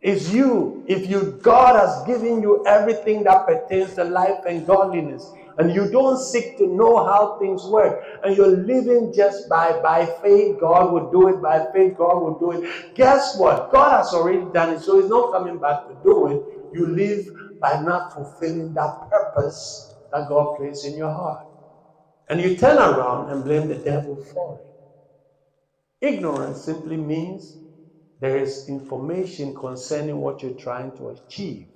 It's 0.00 0.30
you. 0.30 0.84
If 0.86 1.08
you 1.08 1.38
God 1.42 1.76
has 1.76 2.04
given 2.06 2.42
you 2.42 2.62
everything 2.66 3.24
that 3.24 3.46
pertains 3.46 3.94
to 3.94 4.04
life 4.04 4.44
and 4.46 4.66
godliness, 4.66 5.32
and 5.58 5.74
you 5.74 5.90
don't 5.90 6.18
seek 6.18 6.56
to 6.58 6.66
know 6.66 7.04
how 7.04 7.36
things 7.38 7.68
work. 7.68 8.00
And 8.22 8.36
you're 8.36 8.48
living 8.48 9.12
just 9.14 9.48
by 9.48 9.80
by 9.82 10.06
faith. 10.22 10.58
God 10.60 10.92
will 10.92 11.10
do 11.10 11.28
it. 11.28 11.40
By 11.42 11.66
faith 11.72 11.96
god 11.96 12.16
will 12.18 12.38
do 12.38 12.52
it. 12.52 12.70
Guess 12.94 13.38
what? 13.38 13.70
God 13.72 13.98
has 13.98 14.12
already 14.14 14.46
done 14.52 14.74
it. 14.74 14.80
So 14.80 15.00
he's 15.00 15.08
not 15.10 15.32
coming 15.32 15.58
back 15.58 15.86
to 15.88 15.94
do 16.02 16.28
it. 16.28 16.42
You 16.72 16.86
live 16.88 17.26
by 17.60 17.80
not 17.80 18.12
fulfilling 18.14 18.74
that 18.74 18.92
purpose 19.10 19.94
that 20.12 20.28
god 20.28 20.56
placed 20.56 20.86
in 20.86 20.96
your 20.96 21.12
heart. 21.12 21.40
And 22.28 22.40
you 22.40 22.56
turn 22.56 22.78
around 22.78 23.30
and 23.30 23.44
blame 23.44 23.68
the 23.68 23.76
devil 23.76 24.20
for 24.34 24.58
it. 24.58 26.06
Ignorance 26.14 26.64
simply 26.64 26.96
means 26.96 27.58
there 28.20 28.38
is 28.38 28.68
information 28.68 29.54
concerning 29.54 30.18
what 30.18 30.42
you're 30.42 30.52
trying 30.52 30.96
to 30.96 31.10
achieve 31.10 31.68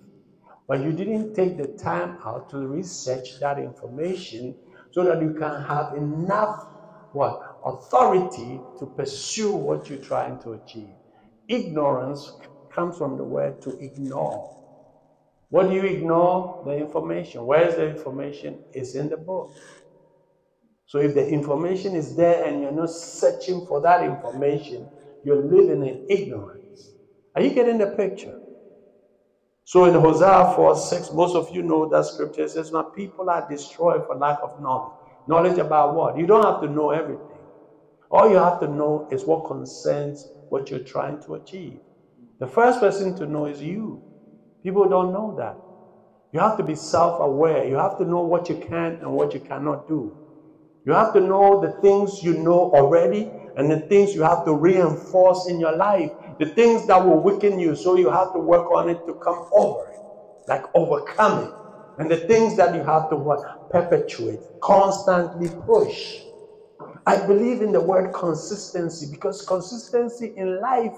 but 0.68 0.82
you 0.82 0.92
didn't 0.92 1.34
take 1.34 1.56
the 1.56 1.68
time 1.82 2.18
out 2.24 2.50
to 2.50 2.58
research 2.58 3.40
that 3.40 3.58
information 3.58 4.54
so 4.92 5.02
that 5.04 5.22
you 5.22 5.34
can 5.34 5.62
have 5.62 5.94
enough 5.94 6.66
what 7.12 7.40
authority 7.64 8.60
to 8.78 8.86
pursue 8.86 9.52
what 9.52 9.88
you're 9.88 9.98
trying 9.98 10.38
to 10.42 10.52
achieve. 10.52 10.94
Ignorance 11.48 12.30
comes 12.70 12.98
from 12.98 13.16
the 13.16 13.24
word 13.24 13.62
to 13.62 13.78
ignore. 13.82 14.54
What 15.48 15.70
do 15.70 15.74
you 15.74 15.84
ignore? 15.84 16.62
The 16.66 16.76
information. 16.76 17.46
Where 17.46 17.66
is 17.68 17.76
the 17.76 17.88
information? 17.88 18.62
It's 18.74 18.94
in 18.94 19.08
the 19.08 19.16
book. 19.16 19.50
So 20.86 20.98
if 20.98 21.14
the 21.14 21.26
information 21.26 21.96
is 21.96 22.16
there 22.16 22.44
and 22.44 22.62
you're 22.62 22.72
not 22.72 22.90
searching 22.90 23.66
for 23.66 23.80
that 23.82 24.04
information, 24.04 24.90
you're 25.22 25.42
living 25.42 25.86
in 25.86 26.06
ignorance. 26.10 26.94
Are 27.34 27.42
you 27.42 27.50
getting 27.50 27.78
the 27.78 27.88
picture? 27.88 28.38
So 29.68 29.84
in 29.84 29.92
Hosea 29.92 30.54
4 30.56 30.76
6, 30.76 31.12
most 31.12 31.36
of 31.36 31.50
you 31.52 31.62
know 31.62 31.86
that 31.90 32.06
scripture 32.06 32.48
says, 32.48 32.72
My 32.72 32.84
people 32.96 33.28
are 33.28 33.46
destroyed 33.50 34.02
for 34.06 34.16
lack 34.16 34.38
of 34.42 34.58
knowledge. 34.58 34.94
Knowledge 35.26 35.58
about 35.58 35.94
what? 35.94 36.16
You 36.16 36.26
don't 36.26 36.42
have 36.42 36.62
to 36.62 36.68
know 36.68 36.88
everything. 36.88 37.44
All 38.10 38.30
you 38.30 38.36
have 38.36 38.60
to 38.60 38.66
know 38.66 39.06
is 39.10 39.26
what 39.26 39.46
concerns 39.46 40.32
what 40.48 40.70
you're 40.70 40.86
trying 40.86 41.20
to 41.26 41.34
achieve. 41.34 41.80
The 42.40 42.46
first 42.46 42.80
person 42.80 43.14
to 43.16 43.26
know 43.26 43.44
is 43.44 43.60
you. 43.60 44.04
People 44.62 44.88
don't 44.88 45.12
know 45.12 45.34
that. 45.36 45.58
You 46.32 46.40
have 46.40 46.56
to 46.56 46.62
be 46.62 46.74
self 46.74 47.20
aware. 47.20 47.66
You 47.68 47.76
have 47.76 47.98
to 47.98 48.06
know 48.06 48.22
what 48.22 48.48
you 48.48 48.56
can 48.56 48.94
and 49.02 49.12
what 49.12 49.34
you 49.34 49.40
cannot 49.40 49.86
do. 49.86 50.16
You 50.86 50.94
have 50.94 51.12
to 51.12 51.20
know 51.20 51.60
the 51.60 51.78
things 51.82 52.22
you 52.22 52.42
know 52.42 52.72
already 52.72 53.30
and 53.54 53.70
the 53.70 53.80
things 53.80 54.14
you 54.14 54.22
have 54.22 54.46
to 54.46 54.54
reinforce 54.54 55.46
in 55.46 55.60
your 55.60 55.76
life 55.76 56.08
the 56.38 56.46
things 56.46 56.86
that 56.88 57.04
will 57.04 57.22
weaken 57.22 57.58
you, 57.60 57.76
so 57.76 57.96
you 57.96 58.10
have 58.10 58.32
to 58.34 58.40
work 58.40 58.70
on 58.72 58.88
it 58.90 59.06
to 59.06 59.14
come 59.24 59.46
over 59.52 59.88
it, 59.92 60.00
like 60.48 60.64
overcome 60.74 61.44
it. 61.44 61.52
And 61.98 62.10
the 62.10 62.18
things 62.18 62.56
that 62.56 62.74
you 62.74 62.82
have 62.84 63.10
to 63.10 63.16
what? 63.16 63.40
Perpetuate, 63.70 64.40
constantly 64.62 65.50
push. 65.66 66.24
I 67.06 67.26
believe 67.26 67.62
in 67.62 67.72
the 67.72 67.80
word 67.80 68.12
consistency 68.14 69.08
because 69.10 69.42
consistency 69.42 70.32
in 70.36 70.60
life 70.60 70.96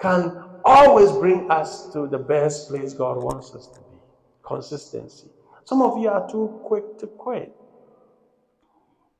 can 0.00 0.38
always 0.64 1.12
bring 1.12 1.50
us 1.50 1.88
to 1.92 2.08
the 2.08 2.18
best 2.18 2.68
place 2.68 2.94
God 2.94 3.22
wants 3.22 3.54
us 3.54 3.68
to 3.68 3.80
be. 3.82 4.00
Consistency. 4.46 5.30
Some 5.64 5.82
of 5.82 5.98
you 5.98 6.10
are 6.10 6.26
too 6.30 6.60
quick 6.62 6.98
to 7.00 7.08
quit. 7.18 7.54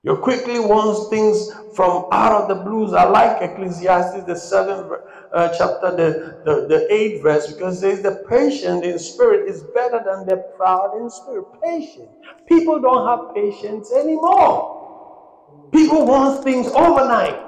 You 0.04 0.16
quickly 0.18 0.60
want 0.60 1.08
things 1.08 1.50
from 1.74 2.04
out 2.12 2.42
of 2.42 2.48
the 2.48 2.62
blues. 2.62 2.92
I 2.92 3.04
like 3.04 3.40
Ecclesiastes, 3.40 4.26
the 4.26 4.36
seventh 4.36 4.92
uh, 5.32 5.48
chapter, 5.56 5.96
the, 5.96 6.40
the, 6.44 6.66
the 6.68 6.92
eighth 6.92 7.22
verse, 7.22 7.50
because 7.50 7.82
it 7.82 7.96
says 7.96 8.02
the 8.02 8.22
patient 8.28 8.84
in 8.84 8.98
spirit 8.98 9.48
is 9.48 9.62
better 9.74 10.02
than 10.04 10.26
the 10.26 10.44
proud 10.58 11.00
in 11.00 11.08
spirit. 11.08 11.46
Patient. 11.62 12.10
People 12.46 12.82
don't 12.82 13.06
have 13.06 13.34
patience 13.34 13.90
anymore. 13.94 15.70
People 15.72 16.06
want 16.06 16.44
things 16.44 16.66
overnight. 16.66 17.40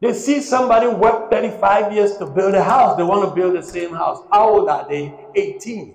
They 0.00 0.12
see 0.12 0.40
somebody 0.40 0.86
work 0.86 1.28
35 1.32 1.92
years 1.92 2.18
to 2.18 2.26
build 2.26 2.54
a 2.54 2.62
house. 2.62 2.96
They 2.96 3.02
want 3.02 3.28
to 3.28 3.34
build 3.34 3.56
the 3.56 3.62
same 3.62 3.92
house. 3.92 4.20
How 4.30 4.48
old 4.48 4.68
are 4.68 4.86
they? 4.88 5.12
18. 5.34 5.92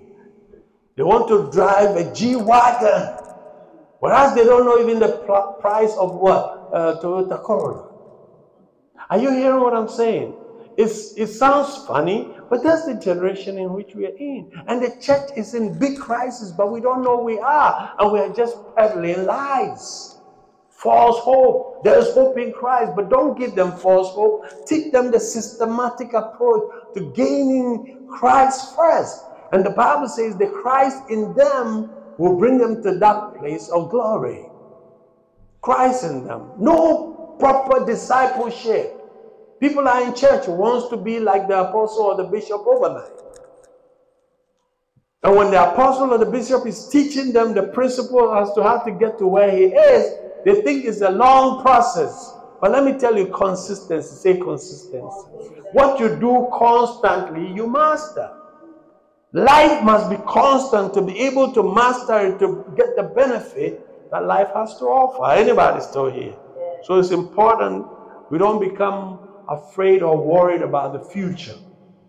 They 0.96 1.02
want 1.02 1.26
to 1.28 1.50
drive 1.50 1.96
a 1.96 2.12
G 2.12 2.36
Wagon. 2.36 3.21
Whereas 4.02 4.34
they 4.34 4.42
don't 4.42 4.64
know 4.64 4.80
even 4.80 4.98
the 4.98 5.16
price 5.60 5.94
of 5.96 6.16
what? 6.16 6.70
Uh, 6.72 6.98
Toyota 7.00 7.40
Corolla. 7.40 7.88
Are 9.08 9.16
you 9.16 9.30
hearing 9.30 9.60
what 9.60 9.74
I'm 9.74 9.88
saying? 9.88 10.34
It's, 10.76 11.16
it 11.16 11.28
sounds 11.28 11.86
funny, 11.86 12.34
but 12.50 12.64
that's 12.64 12.84
the 12.84 12.94
generation 12.94 13.58
in 13.58 13.72
which 13.72 13.94
we 13.94 14.06
are 14.06 14.16
in. 14.18 14.50
And 14.66 14.82
the 14.82 14.92
church 15.00 15.30
is 15.36 15.54
in 15.54 15.78
big 15.78 16.00
crisis, 16.00 16.50
but 16.50 16.72
we 16.72 16.80
don't 16.80 17.04
know 17.04 17.22
we 17.22 17.38
are. 17.38 17.92
And 17.96 18.10
we 18.10 18.18
are 18.18 18.32
just 18.32 18.56
peddling 18.76 19.24
lies. 19.24 20.16
False 20.68 21.20
hope. 21.20 21.84
There 21.84 21.96
is 21.96 22.12
hope 22.12 22.36
in 22.38 22.52
Christ, 22.52 22.94
but 22.96 23.08
don't 23.08 23.38
give 23.38 23.54
them 23.54 23.70
false 23.70 24.08
hope. 24.16 24.42
Teach 24.66 24.90
them 24.90 25.12
the 25.12 25.20
systematic 25.20 26.12
approach 26.12 26.64
to 26.94 27.12
gaining 27.12 28.08
Christ 28.08 28.74
first. 28.74 29.16
And 29.52 29.64
the 29.64 29.70
Bible 29.70 30.08
says 30.08 30.36
the 30.36 30.48
Christ 30.48 31.04
in 31.08 31.34
them 31.34 31.88
will 32.22 32.38
bring 32.38 32.56
them 32.56 32.80
to 32.84 32.98
that 32.98 33.34
place 33.38 33.68
of 33.68 33.90
glory. 33.90 34.46
Christ 35.60 36.04
in 36.04 36.24
them. 36.24 36.52
No 36.56 37.36
proper 37.40 37.84
discipleship. 37.84 38.96
People 39.58 39.88
are 39.88 40.02
in 40.02 40.14
church 40.14 40.46
wants 40.46 40.88
to 40.90 40.96
be 40.96 41.18
like 41.18 41.48
the 41.48 41.68
apostle 41.68 42.04
or 42.04 42.16
the 42.16 42.24
bishop 42.24 42.62
overnight. 42.64 43.10
And 45.24 45.36
when 45.36 45.50
the 45.50 45.72
apostle 45.72 46.12
or 46.12 46.18
the 46.18 46.26
bishop 46.26 46.64
is 46.66 46.88
teaching 46.88 47.32
them 47.32 47.54
the 47.54 47.64
principle 47.64 48.32
as 48.34 48.52
to 48.54 48.62
how 48.62 48.78
to 48.78 48.92
get 48.92 49.18
to 49.18 49.26
where 49.26 49.50
he 49.50 49.64
is, 49.64 50.14
they 50.44 50.62
think 50.62 50.84
it's 50.84 51.00
a 51.00 51.10
long 51.10 51.62
process. 51.62 52.32
But 52.60 52.70
let 52.70 52.84
me 52.84 52.98
tell 52.98 53.16
you, 53.16 53.26
consistency. 53.26 54.14
Say 54.14 54.38
consistency. 54.38 55.26
What 55.72 55.98
you 55.98 56.08
do 56.20 56.48
constantly, 56.52 57.52
you 57.52 57.68
master. 57.68 58.30
Life 59.34 59.82
must 59.82 60.10
be 60.10 60.16
constant 60.28 60.92
to 60.92 61.00
be 61.00 61.18
able 61.20 61.54
to 61.54 61.62
master 61.62 62.18
it, 62.26 62.38
to 62.40 62.66
get 62.76 62.94
the 62.96 63.04
benefit 63.04 63.86
that 64.10 64.26
life 64.26 64.48
has 64.54 64.76
to 64.76 64.84
offer. 64.84 65.32
Anybody 65.40 65.80
still 65.80 66.10
here? 66.10 66.36
So 66.84 66.98
it's 66.98 67.12
important 67.12 67.86
we 68.30 68.36
don't 68.36 68.60
become 68.60 69.20
afraid 69.48 70.02
or 70.02 70.22
worried 70.22 70.60
about 70.60 70.92
the 70.92 71.00
future. 71.00 71.54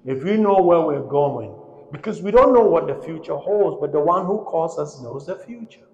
If 0.03 0.23
we 0.23 0.35
know 0.35 0.61
where 0.61 0.81
we're 0.81 1.07
going, 1.07 1.55
because 1.93 2.21
we 2.21 2.31
don't 2.31 2.53
know 2.53 2.65
what 2.65 2.87
the 2.87 2.95
future 2.95 3.37
holds, 3.37 3.77
but 3.79 3.93
the 3.93 4.01
one 4.01 4.25
who 4.25 4.43
calls 4.43 4.77
us 4.77 4.99
knows 5.01 5.25
the 5.25 5.37
future. 5.37 5.87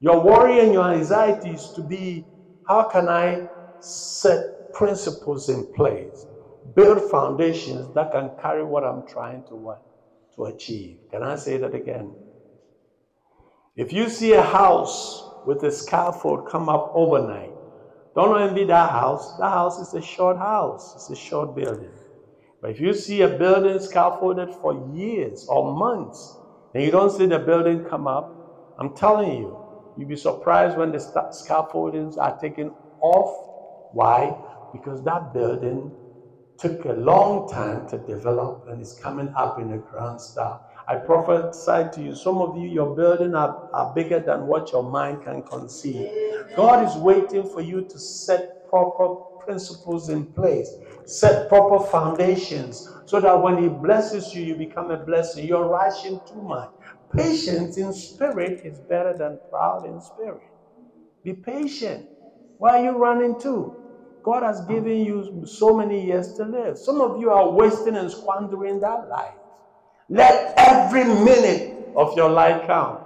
Your 0.00 0.20
worry 0.20 0.58
and 0.58 0.72
your 0.72 0.90
anxiety 0.90 1.50
is 1.50 1.72
to 1.74 1.82
be 1.82 2.26
how 2.64 2.88
can 2.88 3.08
I 3.08 3.46
set 3.78 4.72
principles 4.72 5.48
in 5.48 5.72
place, 5.76 6.26
build 6.74 7.08
foundations 7.10 7.94
that 7.94 8.10
can 8.10 8.30
carry 8.42 8.64
what 8.64 8.82
I'm 8.82 9.04
trying 9.06 9.44
to 9.48 9.54
what 9.54 9.82
to 10.38 10.46
achieve. 10.46 10.98
Can 11.10 11.22
I 11.22 11.36
say 11.36 11.58
that 11.58 11.74
again? 11.74 12.14
If 13.76 13.92
you 13.92 14.08
see 14.08 14.32
a 14.32 14.42
house 14.42 15.30
with 15.44 15.62
a 15.64 15.70
scaffold 15.70 16.46
come 16.48 16.68
up 16.68 16.90
overnight, 16.94 17.52
don't 18.14 18.40
envy 18.40 18.64
that 18.64 18.90
house. 18.90 19.36
That 19.36 19.50
house 19.50 19.78
is 19.78 19.94
a 19.94 20.00
short 20.00 20.38
house, 20.38 20.92
it's 20.96 21.10
a 21.10 21.14
short 21.16 21.54
building. 21.54 21.92
But 22.60 22.70
if 22.70 22.80
you 22.80 22.92
see 22.94 23.22
a 23.22 23.28
building 23.28 23.78
scaffolded 23.78 24.52
for 24.54 24.74
years 24.74 25.46
or 25.48 25.76
months, 25.76 26.40
and 26.74 26.82
you 26.82 26.90
don't 26.90 27.10
see 27.10 27.26
the 27.26 27.38
building 27.38 27.84
come 27.84 28.08
up, 28.08 28.34
I'm 28.78 28.94
telling 28.94 29.32
you, 29.32 29.58
you'll 29.96 30.08
be 30.08 30.16
surprised 30.16 30.76
when 30.76 30.92
the 30.92 30.98
scaffoldings 31.32 32.16
are 32.16 32.36
taken 32.40 32.72
off. 33.00 33.32
Why? 33.92 34.34
Because 34.72 35.02
that 35.04 35.32
building 35.32 35.92
took 36.58 36.84
a 36.84 36.92
long 36.92 37.48
time 37.48 37.88
to 37.88 37.98
develop 37.98 38.66
and 38.68 38.82
is 38.82 38.98
coming 39.02 39.32
up 39.36 39.60
in 39.60 39.72
a 39.72 39.78
grand 39.78 40.20
style. 40.20 40.64
I 40.88 40.96
prophesy 40.96 41.90
to 41.94 42.02
you, 42.02 42.14
some 42.14 42.38
of 42.38 42.56
you, 42.56 42.68
your 42.68 42.96
building 42.96 43.34
are, 43.34 43.68
are 43.72 43.94
bigger 43.94 44.20
than 44.20 44.46
what 44.46 44.72
your 44.72 44.82
mind 44.82 45.22
can 45.22 45.42
conceive. 45.42 46.10
God 46.56 46.88
is 46.88 46.96
waiting 46.96 47.48
for 47.48 47.60
you 47.60 47.82
to 47.82 47.98
set 47.98 48.66
proper 48.68 49.14
principles 49.44 50.08
in 50.08 50.26
place, 50.26 50.70
set 51.04 51.48
proper 51.48 51.84
foundations, 51.84 52.88
so 53.06 53.20
that 53.20 53.40
when 53.40 53.62
He 53.62 53.68
blesses 53.68 54.34
you, 54.34 54.42
you 54.42 54.56
become 54.56 54.90
a 54.90 54.96
blessing. 54.96 55.46
You're 55.46 55.68
rushing 55.68 56.20
too 56.26 56.42
much. 56.42 56.70
Patience 57.14 57.76
in 57.78 57.92
spirit 57.92 58.62
is 58.64 58.78
better 58.80 59.16
than 59.16 59.38
proud 59.50 59.86
in 59.86 60.00
spirit. 60.00 60.42
Be 61.22 61.34
patient. 61.34 62.06
Why 62.58 62.80
are 62.80 62.84
you 62.84 62.98
running 62.98 63.40
to? 63.42 63.87
God 64.22 64.42
has 64.42 64.64
given 64.66 64.98
you 64.98 65.44
so 65.46 65.76
many 65.76 66.04
years 66.04 66.34
to 66.34 66.44
live. 66.44 66.78
Some 66.78 67.00
of 67.00 67.20
you 67.20 67.30
are 67.30 67.50
wasting 67.50 67.96
and 67.96 68.10
squandering 68.10 68.80
that 68.80 69.08
life. 69.08 69.34
Let 70.08 70.54
every 70.56 71.04
minute 71.04 71.78
of 71.94 72.16
your 72.16 72.30
life 72.30 72.66
count. 72.66 73.00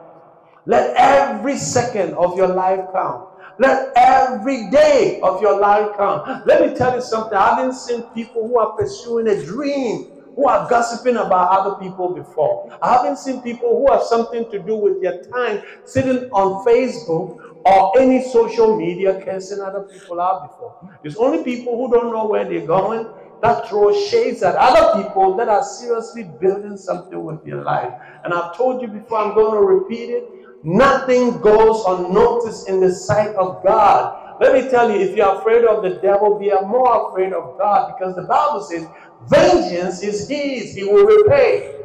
Let 0.67 0.95
every 0.97 1.57
second 1.57 2.15
of 2.15 2.37
your 2.37 2.49
life 2.49 2.87
count. 2.93 3.29
Let 3.59 3.93
every 3.97 4.71
day 4.71 5.21
of 5.23 5.43
your 5.43 5.59
life 5.61 5.97
count. 5.97 6.47
Let 6.47 6.63
me 6.63 6.75
tell 6.75 6.95
you 6.95 7.03
something. 7.03 7.37
I 7.37 7.57
haven't 7.57 7.75
seen 7.75 8.03
people 8.15 8.49
who 8.49 8.59
are 8.59 8.73
pursuing 8.77 9.29
a 9.29 9.45
dream 9.45 10.07
who 10.35 10.49
are 10.49 10.69
gossiping 10.69 11.17
about 11.17 11.51
other 11.51 11.77
people 11.77 12.15
before. 12.15 12.65
I 12.81 12.95
haven't 12.95 13.19
seen 13.19 13.43
people 13.43 13.79
who 13.79 13.93
have 13.93 14.03
something 14.03 14.47
to 14.51 14.63
do 14.63 14.77
with 14.77 15.01
their 15.03 15.21
time 15.33 15.63
sitting 15.85 16.29
on 16.33 16.65
Facebook 16.65 17.37
or 17.65 17.93
any 17.99 18.23
social 18.23 18.77
media 18.77 19.23
cursing 19.25 19.61
other 19.61 19.83
people 19.83 20.21
out 20.21 20.51
before. 20.51 20.77
It's 21.03 21.17
only 21.17 21.45
people 21.45 21.77
who 21.77 21.95
don't 21.95 22.13
know 22.13 22.27
where 22.27 22.45
they're 22.45 22.67
going 22.67 23.07
that 23.43 23.69
throw 23.69 23.93
shades 23.93 24.43
at 24.43 24.55
other 24.55 25.03
people 25.03 25.37
that 25.37 25.49
are 25.49 25.65
seriously 25.65 26.23
building 26.41 26.77
something 26.77 27.23
with 27.23 27.45
their 27.45 27.63
life. 27.63 27.93
And 28.25 28.33
I've 28.33 28.57
told 28.57 28.81
you 28.81 28.89
before, 28.89 29.19
I'm 29.19 29.35
going 29.35 29.55
to 29.55 29.67
repeat 29.67 30.11
it. 30.11 30.25
Nothing 30.63 31.41
goes 31.41 31.83
unnoticed 31.87 32.69
in 32.69 32.81
the 32.81 32.93
sight 32.93 33.35
of 33.35 33.63
God. 33.65 34.17
Let 34.41 34.55
me 34.55 34.71
tell 34.71 34.91
you, 34.91 35.01
if 35.01 35.17
you're 35.17 35.41
afraid 35.41 35.65
of 35.65 35.83
the 35.83 35.99
devil, 36.01 36.39
be 36.39 36.53
more 36.67 37.11
afraid 37.11 37.33
of 37.33 37.59
God 37.59 37.95
because 37.97 38.15
the 38.15 38.23
Bible 38.23 38.63
says, 38.63 38.87
Vengeance 39.29 40.03
is 40.03 40.29
His, 40.29 40.75
He 40.75 40.85
will 40.85 41.05
repay. 41.05 41.82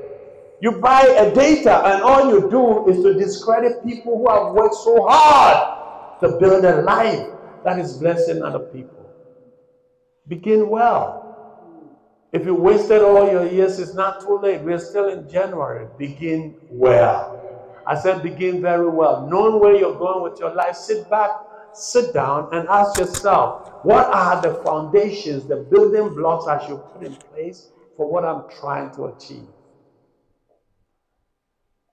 You 0.60 0.72
buy 0.82 1.02
a 1.02 1.34
data, 1.34 1.86
and 1.86 2.02
all 2.02 2.32
you 2.32 2.50
do 2.50 2.88
is 2.88 3.04
to 3.04 3.14
discredit 3.14 3.86
people 3.86 4.18
who 4.18 4.30
have 4.30 4.54
worked 4.54 4.76
so 4.76 5.08
hard 5.08 6.20
to 6.22 6.40
build 6.40 6.66
a 6.66 6.82
life 6.82 7.28
that 7.64 7.78
is 7.78 7.98
blessing 7.98 8.42
other 8.42 8.60
people. 8.60 9.06
Begin 10.28 10.68
well. 10.70 11.24
If 12.34 12.46
you 12.46 12.56
wasted 12.56 13.02
all 13.04 13.32
your 13.32 13.48
years, 13.48 13.80
it's 13.80 13.94
not 13.94 14.22
too 14.22 14.40
late. 14.40 14.62
We're 14.62 14.80
still 14.80 15.10
in 15.10 15.30
January. 15.30 15.88
Begin 15.98 16.56
well. 16.70 17.40
I 17.86 17.96
said, 17.96 18.22
begin 18.22 18.62
very 18.62 18.90
well. 18.90 19.28
Knowing 19.28 19.62
where 19.62 19.76
you're 19.76 19.98
going 19.98 20.24
with 20.24 20.40
your 20.40 20.54
life, 20.54 20.76
sit 20.76 21.10
back, 21.10 21.30
sit 21.74 22.14
down, 22.14 22.50
and 22.52 22.68
ask 22.68 23.00
yourself, 23.00 23.70
what 23.84 24.08
are 24.08 24.42
the 24.42 24.56
foundations, 24.66 25.46
the 25.46 25.58
building 25.58 26.14
blocks 26.16 26.48
I 26.48 26.66
should 26.68 26.82
put 26.92 27.04
in 27.04 27.16
place 27.16 27.70
for 27.96 28.12
what 28.12 28.26
I'm 28.26 28.44
trying 28.60 28.94
to 28.96 29.06
achieve? 29.06 29.48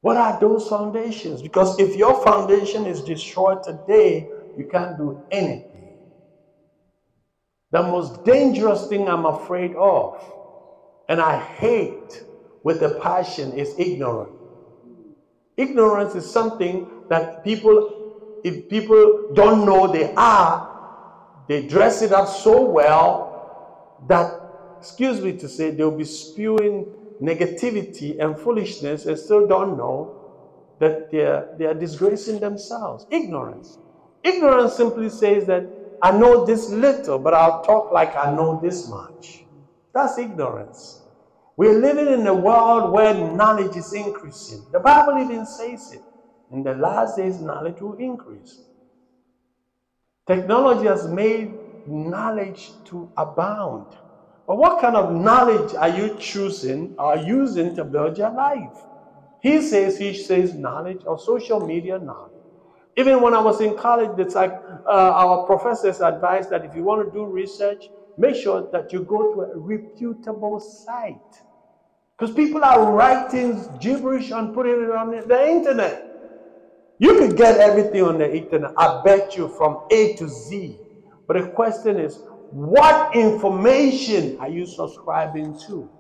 What 0.04 0.18
are 0.18 0.38
those 0.38 0.68
foundations? 0.68 1.40
Because 1.40 1.78
if 1.80 1.96
your 1.96 2.22
foundation 2.22 2.84
is 2.84 3.00
destroyed 3.00 3.62
today, 3.62 4.28
you 4.54 4.68
can't 4.70 4.98
do 4.98 5.18
anything. 5.30 5.96
The 7.70 7.84
most 7.84 8.22
dangerous 8.22 8.86
thing 8.88 9.08
I'm 9.08 9.24
afraid 9.24 9.74
of, 9.76 10.22
and 11.08 11.22
I 11.22 11.38
hate 11.38 12.22
with 12.62 12.82
a 12.82 13.00
passion, 13.00 13.54
is 13.54 13.74
ignorance. 13.78 14.36
Ignorance 15.56 16.14
is 16.14 16.30
something 16.30 16.86
that 17.08 17.42
people, 17.42 18.42
if 18.44 18.68
people 18.68 19.30
don't 19.32 19.64
know 19.64 19.90
they 19.90 20.12
are, 20.16 21.46
they 21.48 21.66
dress 21.66 22.02
it 22.02 22.12
up 22.12 22.28
so 22.28 22.60
well 22.60 23.96
that, 24.06 24.78
excuse 24.80 25.22
me 25.22 25.32
to 25.38 25.48
say, 25.48 25.70
they'll 25.70 25.96
be 25.96 26.04
spewing 26.04 26.92
negativity 27.20 28.18
and 28.18 28.38
foolishness 28.38 29.07
and 29.07 29.18
still 29.18 29.46
don't 29.46 29.77
know 29.77 30.14
that 30.79 31.11
they're, 31.11 31.48
they 31.59 31.66
are 31.66 31.74
disgracing 31.74 32.40
themselves. 32.40 33.07
Ignorance. 33.11 33.79
Ignorance 34.22 34.74
simply 34.74 35.09
says 35.09 35.46
that 35.46 35.64
I 36.03 36.11
know 36.12 36.44
this 36.44 36.70
little, 36.70 37.18
but 37.18 37.35
I'll 37.35 37.62
talk 37.62 37.92
like 37.92 38.14
I 38.16 38.35
know 38.35 38.61
this 38.62 38.88
much. 38.88 39.46
That's 39.94 40.18
ignorance. 40.18 41.05
We're 41.57 41.81
living 41.81 42.09
in 42.09 42.27
a 42.27 42.35
world 42.35 42.92
where 42.92 43.14
knowledge 43.14 43.77
is 43.77 43.92
increasing. 43.92 44.66
The 44.72 44.81
Bible 44.81 45.18
even 45.18 45.46
says 45.46 45.92
it. 45.92 46.03
In 46.50 46.62
the 46.64 46.74
last 46.74 47.16
days, 47.16 47.40
knowledge 47.40 47.81
will 47.81 47.94
increase. 47.94 48.64
Technology 50.27 50.87
has 50.87 51.09
made 51.09 51.59
knowledge 51.87 52.83
to 52.85 53.12
abound. 53.16 53.87
But 54.46 54.59
what 54.59 54.80
kind 54.80 54.96
of 54.96 55.14
knowledge 55.14 55.74
are 55.74 55.88
you 55.88 56.16
choosing 56.18 56.94
or 56.98 57.16
using 57.16 57.74
to 57.76 57.85
build 57.85 58.18
your 58.18 58.33
life? 58.33 58.87
He 59.40 59.61
says, 59.62 59.98
he 59.98 60.14
says 60.14 60.54
knowledge 60.54 61.02
or 61.07 61.18
social 61.18 61.66
media 61.66 61.98
knowledge. 61.98 62.30
Even 62.96 63.20
when 63.20 63.35
I 63.35 63.40
was 63.40 63.61
in 63.61 63.76
college, 63.76 64.18
it's 64.18 64.35
like 64.35 64.52
uh, 64.87 64.90
our 64.92 65.44
professors 65.46 66.00
advised 66.00 66.50
that 66.50 66.64
if 66.64 66.74
you 66.74 66.85
want 66.85 67.04
to 67.04 67.12
do 67.12 67.26
research, 67.26 67.90
make 68.16 68.37
sure 68.37 68.68
that 68.72 68.92
you 68.92 69.02
go 69.04 69.35
to 69.35 69.40
a 69.40 69.59
reputable 69.59 70.61
site. 70.61 71.16
Because 72.16 72.35
people 72.35 72.64
are 72.64 72.92
writing 72.92 73.76
gibberish 73.80 74.30
and 74.30 74.54
putting 74.54 74.80
it 74.85 74.90
on 74.90 75.11
the 75.11 75.48
internet. 75.48 76.12
You 76.98 77.18
can 77.18 77.35
get 77.35 77.59
everything 77.59 78.02
on 78.04 78.18
the 78.18 78.33
internet, 78.33 78.70
I 78.78 79.00
bet 79.04 79.37
you, 79.37 79.48
from 79.48 79.80
A 79.90 80.14
to 80.14 80.28
Z. 80.28 80.80
But 81.26 81.40
the 81.40 81.48
question 81.48 81.98
is, 81.98 82.22
what 82.54 83.16
information 83.16 84.38
are 84.40 84.48
you 84.48 84.66
subscribing 84.66 85.58
to? 85.66 85.90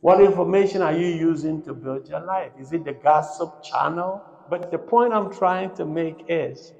What 0.00 0.20
information 0.20 0.82
are 0.82 0.94
you 0.94 1.08
using 1.08 1.62
to 1.64 1.74
build 1.74 2.08
your 2.08 2.20
life? 2.20 2.52
Is 2.56 2.72
it 2.72 2.84
the 2.84 2.94
gossip 2.94 3.50
channel? 3.62 4.24
But 4.48 4.70
the 4.72 4.78
point 4.78 5.12
I'm 5.14 5.32
trying 5.32 5.74
to 5.76 5.86
make 5.86 6.24
is 6.28 6.74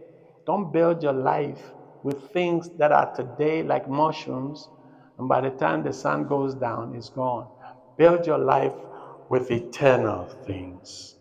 don't 0.47 0.73
build 0.73 1.03
your 1.05 1.13
life 1.15 1.75
with 2.03 2.33
things 2.33 2.71
that 2.79 2.93
are 2.93 3.13
today 3.17 3.63
like 3.63 3.89
mushrooms, 3.89 4.71
and 5.19 5.29
by 5.29 5.43
the 5.43 5.51
time 5.51 5.85
the 5.85 5.93
sun 5.93 6.27
goes 6.27 6.55
down, 6.57 6.95
it's 6.97 7.11
gone. 7.11 7.49
Build 7.99 8.27
your 8.27 8.39
life 8.39 8.75
with 9.31 9.51
eternal 9.53 10.31
things. 10.47 11.17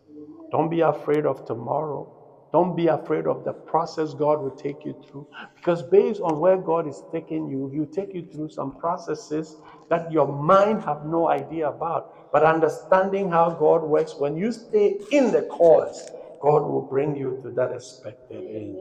Don't 0.52 0.70
be 0.70 0.82
afraid 0.82 1.26
of 1.28 1.46
tomorrow. 1.46 2.15
Don't 2.56 2.78
be 2.78 2.88
afraid 2.88 3.28
of 3.28 3.44
the 3.44 3.54
process 3.54 4.14
God 4.14 4.42
will 4.42 4.56
take 4.68 4.86
you 4.86 4.96
through. 5.06 5.28
Because 5.58 5.84
based 5.84 6.22
on 6.22 6.40
where 6.40 6.58
God 6.58 6.88
is 6.88 7.04
taking 7.12 7.50
you, 7.50 7.68
He'll 7.74 7.86
take 8.00 8.14
you 8.14 8.26
through 8.34 8.50
some 8.50 8.78
processes 8.78 9.58
that 9.90 10.10
your 10.10 10.30
mind 10.34 10.82
have 10.86 11.04
no 11.06 11.28
idea 11.30 11.68
about. 11.70 12.06
But 12.32 12.44
understanding 12.46 13.30
how 13.30 13.50
God 13.52 13.84
works, 13.84 14.18
when 14.18 14.38
you 14.38 14.54
stay 14.54 15.02
in 15.12 15.32
the 15.34 15.44
course, 15.44 16.02
God 16.40 16.62
will 16.64 16.88
bring 16.90 17.18
you 17.18 17.40
to 17.44 17.52
that 17.52 17.74
expected 17.74 18.46
end. 18.56 18.78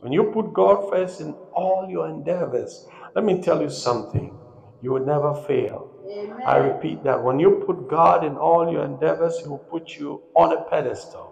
When 0.00 0.12
you 0.12 0.24
put 0.32 0.54
God 0.54 0.88
first 0.90 1.20
in 1.20 1.36
all 1.52 1.88
your 1.90 2.08
endeavors, 2.08 2.86
let 3.14 3.24
me 3.26 3.42
tell 3.42 3.60
you 3.62 3.70
something. 3.70 4.38
You 4.80 4.92
will 4.92 5.06
never 5.06 5.34
fail. 5.34 5.90
Amen. 6.10 6.42
I 6.46 6.56
repeat 6.58 7.04
that. 7.04 7.22
When 7.22 7.38
you 7.40 7.62
put 7.66 7.88
God 7.88 8.24
in 8.24 8.38
all 8.38 8.72
your 8.72 8.86
endeavors, 8.86 9.40
He 9.42 9.48
will 9.48 9.64
put 9.70 9.98
you 9.98 10.22
on 10.34 10.52
a 10.56 10.62
pedestal. 10.70 11.29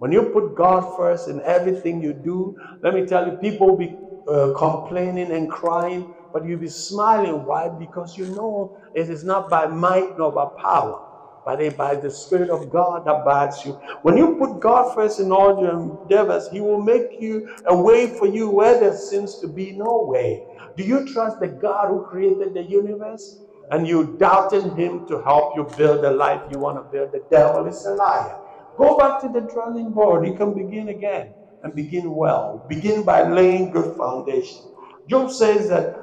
When 0.00 0.12
you 0.12 0.24
put 0.34 0.56
God 0.56 0.96
first 0.96 1.28
in 1.28 1.42
everything 1.44 2.02
you 2.02 2.14
do, 2.14 2.56
let 2.82 2.94
me 2.94 3.06
tell 3.06 3.26
you, 3.26 3.38
people 3.38 3.68
will 3.70 3.78
be 3.78 4.00
uh, 4.28 4.54
complaining 4.58 5.32
and 5.32 5.50
crying, 5.50 6.14
but 6.34 6.46
you'll 6.46 6.60
be 6.60 6.68
smiling. 6.70 7.46
Why? 7.46 7.70
Because 7.70 8.16
you 8.18 8.28
know 8.28 8.74
it 8.94 9.10
is 9.10 9.24
not 9.24 9.50
by 9.50 9.68
might 9.68 10.18
nor 10.18 10.32
by 10.32 10.46
power, 10.62 11.00
but 11.46 11.62
it 11.62 11.78
by 11.78 11.96
the 11.96 12.12
Spirit 12.12 12.50
of 12.50 12.70
God 12.70 13.06
that 13.06 13.24
guides 13.26 13.64
you. 13.66 13.78
When 14.02 14.18
you 14.18 14.36
put 14.38 14.60
God 14.60 14.94
first 14.94 15.20
in 15.20 15.32
all 15.32 15.62
your 15.62 15.74
endeavors, 15.74 16.48
He 16.50 16.60
will 16.60 16.82
make 16.82 17.20
you 17.20 17.48
a 17.66 17.76
way 17.76 18.08
for 18.18 18.28
you 18.28 18.50
where 18.50 18.80
there 18.80 18.96
seems 18.96 19.40
to 19.40 19.48
be 19.48 19.72
no 19.78 20.04
way. 20.08 20.44
Do 20.76 20.84
you 20.84 21.06
trust 21.06 21.40
the 21.40 21.48
God 21.48 21.88
who 21.90 22.06
created 22.06 22.54
the 22.54 22.64
universe? 22.64 23.42
And 23.72 23.88
you 23.88 24.16
doubting 24.20 24.76
Him 24.76 25.06
to 25.08 25.22
help 25.22 25.54
you 25.56 25.68
build 25.76 26.04
the 26.04 26.12
life 26.12 26.42
you 26.50 26.60
want 26.60 26.78
to 26.78 26.84
build? 26.84 27.12
The 27.12 27.24
devil 27.30 27.66
is 27.66 27.84
a 27.86 27.94
liar. 27.94 28.39
Go 28.76 28.96
back 28.98 29.20
to 29.22 29.28
the 29.28 29.42
drawing 29.52 29.92
board. 29.92 30.26
You 30.26 30.34
can 30.34 30.54
begin 30.54 30.88
again 30.88 31.34
and 31.62 31.74
begin 31.74 32.14
well. 32.14 32.64
Begin 32.68 33.02
by 33.02 33.28
laying 33.28 33.70
good 33.70 33.96
foundation. 33.96 34.64
Job 35.06 35.30
says 35.30 35.68
that 35.68 35.96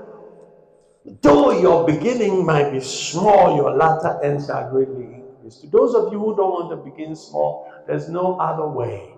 though 1.21 1.51
your 1.59 1.85
beginning 1.85 2.45
might 2.45 2.71
be 2.71 2.79
small, 2.79 3.55
your 3.55 3.75
latter 3.75 4.19
end 4.23 4.45
shall 4.45 4.69
greatly 4.69 5.23
increase. 5.23 5.59
To 5.59 5.67
those 5.67 5.95
of 5.95 6.11
you 6.11 6.19
who 6.19 6.35
don't 6.35 6.51
want 6.51 6.69
to 6.71 6.77
begin 6.77 7.15
small, 7.15 7.65
there's 7.87 8.09
no 8.09 8.37
other 8.37 8.67
way 8.67 9.17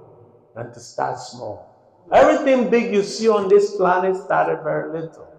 than 0.54 0.74
to 0.74 0.80
start 0.80 1.20
small. 1.20 1.76
Everything 2.12 2.70
big 2.70 2.94
you 2.94 3.04
see 3.04 3.28
on 3.30 3.50
this 3.50 3.76
planet 3.76 4.16
started 4.16 4.64
very 4.64 4.92
little. 4.92 5.36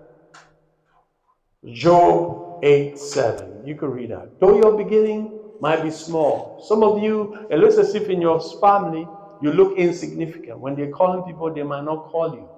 Job 1.64 2.58
8 2.62 2.98
7. 2.98 3.62
You 3.64 3.74
can 3.74 3.90
read 3.90 4.10
that. 4.10 4.38
Though 4.40 4.56
your 4.56 4.76
beginning 4.76 5.39
might 5.60 5.82
be 5.82 5.90
small. 5.90 6.58
Some 6.60 6.82
of 6.82 7.02
you, 7.02 7.36
it 7.50 7.58
looks 7.58 7.76
as 7.78 7.94
if 7.94 8.08
in 8.08 8.20
your 8.20 8.40
family, 8.60 9.10
you 9.40 9.52
look 9.52 9.76
insignificant. 9.78 10.60
When 10.60 10.74
they're 10.74 10.90
calling 10.90 11.22
people, 11.22 11.52
they 11.52 11.62
might 11.62 11.84
not 11.84 12.04
call 12.04 12.34
you. 12.34 12.50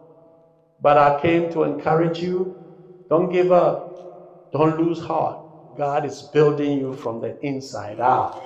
But 0.81 0.99
I 0.99 1.21
came 1.21 1.53
to 1.53 1.65
encourage 1.65 2.21
you 2.21 2.59
don't 3.09 3.31
give 3.31 3.53
up, 3.53 3.99
don't 4.53 4.81
lose 4.81 5.01
heart. 5.01 5.41
God 5.75 6.05
is 6.05 6.23
building 6.23 6.79
you 6.79 6.95
from 6.95 7.21
the 7.21 7.38
inside 7.45 8.01
out. 8.01 8.43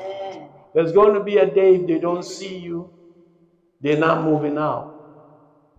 There's 0.75 0.93
going 0.93 1.15
to 1.15 1.23
be 1.23 1.39
a 1.39 1.47
day 1.47 1.77
if 1.77 1.87
they 1.87 1.99
don't 1.99 2.25
see 2.25 2.59
you, 2.59 2.93
they're 3.81 3.99
not 3.99 4.25
moving 4.25 4.59
out. 4.59 4.95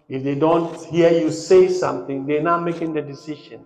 If 0.10 0.24
they 0.24 0.36
don't 0.36 0.76
hear 0.86 1.12
you 1.12 1.32
say 1.32 1.68
something, 1.70 2.26
they're 2.26 2.42
not 2.42 2.63
making 2.63 2.94
the 2.94 3.02
decision. 3.02 3.66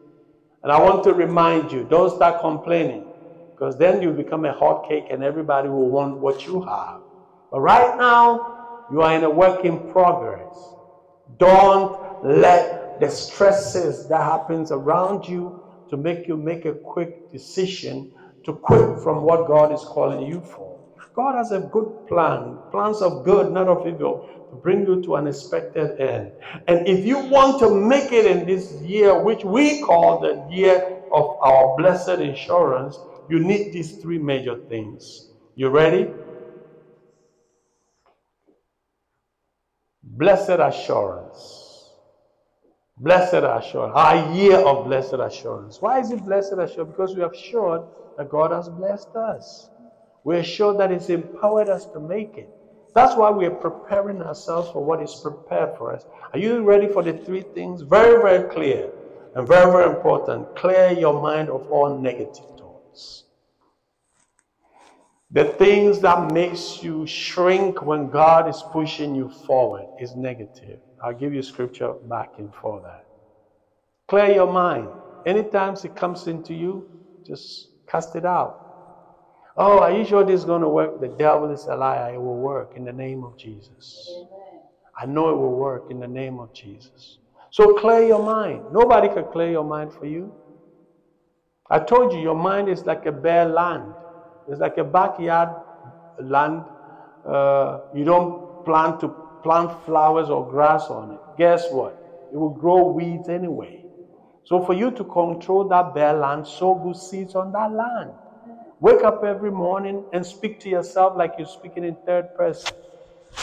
And 0.63 0.71
I 0.71 0.79
want 0.81 1.03
to 1.05 1.13
remind 1.13 1.71
you 1.71 1.85
don't 1.85 2.15
start 2.15 2.41
complaining 2.41 3.10
because 3.61 3.77
then 3.77 4.01
you 4.01 4.09
become 4.09 4.43
a 4.45 4.53
hot 4.53 4.87
cake 4.89 5.05
and 5.11 5.23
everybody 5.23 5.69
will 5.69 5.91
want 5.91 6.17
what 6.17 6.47
you 6.47 6.63
have. 6.63 7.01
But 7.51 7.59
right 7.59 7.95
now, 7.95 8.55
you 8.89 9.03
are 9.03 9.13
in 9.13 9.23
a 9.23 9.29
work 9.29 9.63
in 9.65 9.87
progress. 9.87 10.73
Don't 11.37 12.01
let 12.23 12.99
the 12.99 13.07
stresses 13.07 14.07
that 14.09 14.23
happens 14.23 14.71
around 14.71 15.27
you 15.27 15.61
to 15.91 15.97
make 15.97 16.27
you 16.27 16.37
make 16.37 16.65
a 16.65 16.73
quick 16.73 17.29
decision 17.31 18.11
to 18.45 18.53
quit 18.53 18.99
from 19.03 19.21
what 19.21 19.45
God 19.45 19.71
is 19.71 19.83
calling 19.83 20.25
you 20.25 20.41
for. 20.41 20.79
God 21.15 21.35
has 21.35 21.51
a 21.51 21.59
good 21.59 22.07
plan, 22.07 22.57
plans 22.71 23.03
of 23.03 23.23
good, 23.23 23.51
not 23.51 23.67
of 23.67 23.85
evil, 23.85 24.25
to 24.49 24.55
bring 24.55 24.87
you 24.87 25.03
to 25.03 25.17
an 25.17 25.27
expected 25.27 25.99
end. 25.99 26.31
And 26.67 26.87
if 26.87 27.05
you 27.05 27.19
want 27.27 27.59
to 27.59 27.69
make 27.69 28.11
it 28.11 28.25
in 28.25 28.47
this 28.47 28.71
year, 28.81 29.21
which 29.21 29.45
we 29.45 29.81
call 29.81 30.19
the 30.19 30.47
year 30.49 30.97
of 31.11 31.37
our 31.43 31.75
blessed 31.77 32.21
insurance, 32.21 32.97
you 33.31 33.39
need 33.39 33.71
these 33.71 33.97
three 33.97 34.19
major 34.19 34.57
things. 34.69 35.29
You 35.55 35.69
ready? 35.69 36.07
Blessed 40.03 40.59
assurance. 40.59 41.93
Blessed 42.97 43.35
assurance. 43.35 43.93
Our 43.95 44.33
year 44.33 44.57
of 44.57 44.85
blessed 44.85 45.15
assurance. 45.19 45.81
Why 45.81 45.99
is 45.99 46.11
it 46.11 46.23
blessed 46.25 46.53
assurance? 46.53 46.91
Because 46.91 47.15
we 47.15 47.23
are 47.23 47.33
sure 47.33 47.87
that 48.17 48.29
God 48.29 48.51
has 48.51 48.69
blessed 48.69 49.15
us. 49.15 49.69
We're 50.23 50.43
sure 50.43 50.77
that 50.77 50.91
He's 50.91 51.09
empowered 51.09 51.69
us 51.69 51.85
to 51.93 51.99
make 51.99 52.37
it. 52.37 52.49
That's 52.93 53.15
why 53.15 53.29
we're 53.29 53.55
preparing 53.55 54.21
ourselves 54.21 54.69
for 54.71 54.83
what 54.83 55.01
is 55.01 55.15
prepared 55.15 55.77
for 55.77 55.93
us. 55.93 56.03
Are 56.33 56.39
you 56.39 56.61
ready 56.63 56.87
for 56.87 57.01
the 57.01 57.13
three 57.13 57.41
things? 57.41 57.81
Very, 57.83 58.21
very 58.21 58.49
clear 58.49 58.91
and 59.35 59.47
very, 59.47 59.71
very 59.71 59.89
important. 59.95 60.53
Clear 60.55 60.91
your 60.91 61.21
mind 61.21 61.49
of 61.49 61.61
all 61.71 61.97
negative 61.97 62.45
thoughts. 62.91 63.23
The 65.31 65.45
things 65.45 66.01
that 66.01 66.31
makes 66.31 66.83
you 66.83 67.07
shrink 67.07 67.81
when 67.81 68.09
God 68.09 68.49
is 68.49 68.63
pushing 68.71 69.15
you 69.15 69.29
forward 69.29 69.85
is 69.97 70.15
negative. 70.15 70.79
I'll 71.01 71.13
give 71.13 71.33
you 71.33 71.41
scripture 71.41 71.93
backing 72.03 72.51
for 72.61 72.81
that. 72.81 73.05
Clear 74.07 74.31
your 74.31 74.51
mind. 74.51 74.89
Anytime 75.25 75.75
it 75.81 75.95
comes 75.95 76.27
into 76.27 76.53
you, 76.53 76.85
just 77.25 77.69
cast 77.89 78.15
it 78.15 78.25
out. 78.25 78.57
Oh, 79.55 79.79
are 79.79 79.91
you 79.91 80.03
sure 80.03 80.23
this 80.23 80.41
is 80.41 80.45
going 80.45 80.61
to 80.61 80.69
work? 80.69 80.99
The 80.99 81.07
devil 81.07 81.49
is 81.51 81.65
a 81.67 81.75
liar. 81.75 82.13
It 82.13 82.17
will 82.17 82.39
work 82.39 82.73
in 82.75 82.83
the 82.83 82.91
name 82.91 83.23
of 83.23 83.37
Jesus. 83.37 84.09
I 84.99 85.05
know 85.05 85.29
it 85.29 85.37
will 85.37 85.55
work 85.55 85.85
in 85.89 85.99
the 85.99 86.07
name 86.07 86.39
of 86.39 86.51
Jesus. 86.53 87.19
So 87.51 87.73
clear 87.73 88.03
your 88.03 88.23
mind. 88.23 88.63
Nobody 88.71 89.07
can 89.09 89.25
clear 89.31 89.49
your 89.51 89.63
mind 89.63 89.93
for 89.93 90.05
you. 90.05 90.33
I 91.71 91.79
told 91.79 92.13
you, 92.13 92.19
your 92.19 92.35
mind 92.35 92.69
is 92.69 92.85
like 92.85 93.05
a 93.07 93.13
bare 93.13 93.47
land. 93.47 93.95
It's 94.47 94.59
like 94.61 94.77
a 94.77 94.85
backyard 94.85 95.49
land. 96.21 96.63
Uh, 97.27 97.79
you 97.93 98.05
don't 98.05 98.63
plant 98.65 98.99
to 99.01 99.15
plant 99.43 99.71
flowers 99.85 100.29
or 100.29 100.49
grass 100.49 100.87
on 100.89 101.13
it. 101.13 101.21
Guess 101.37 101.71
what? 101.71 101.97
It 102.31 102.37
will 102.37 102.51
grow 102.55 102.91
weeds 102.91 103.29
anyway. 103.29 103.85
So 104.45 104.61
for 104.65 104.73
you 104.73 104.91
to 104.91 105.05
control 105.05 105.67
that 105.69 105.95
bare 105.95 106.13
land, 106.13 106.47
sow 106.47 106.75
good 106.75 106.97
seeds 106.97 107.35
on 107.35 107.53
that 107.53 107.71
land. 107.71 108.13
Wake 108.81 109.03
up 109.03 109.23
every 109.25 109.51
morning 109.51 110.05
and 110.13 110.25
speak 110.25 110.59
to 110.61 110.69
yourself 110.69 111.13
like 111.17 111.33
you're 111.37 111.47
speaking 111.47 111.85
in 111.85 111.97
third 112.05 112.25
person. 112.37 112.73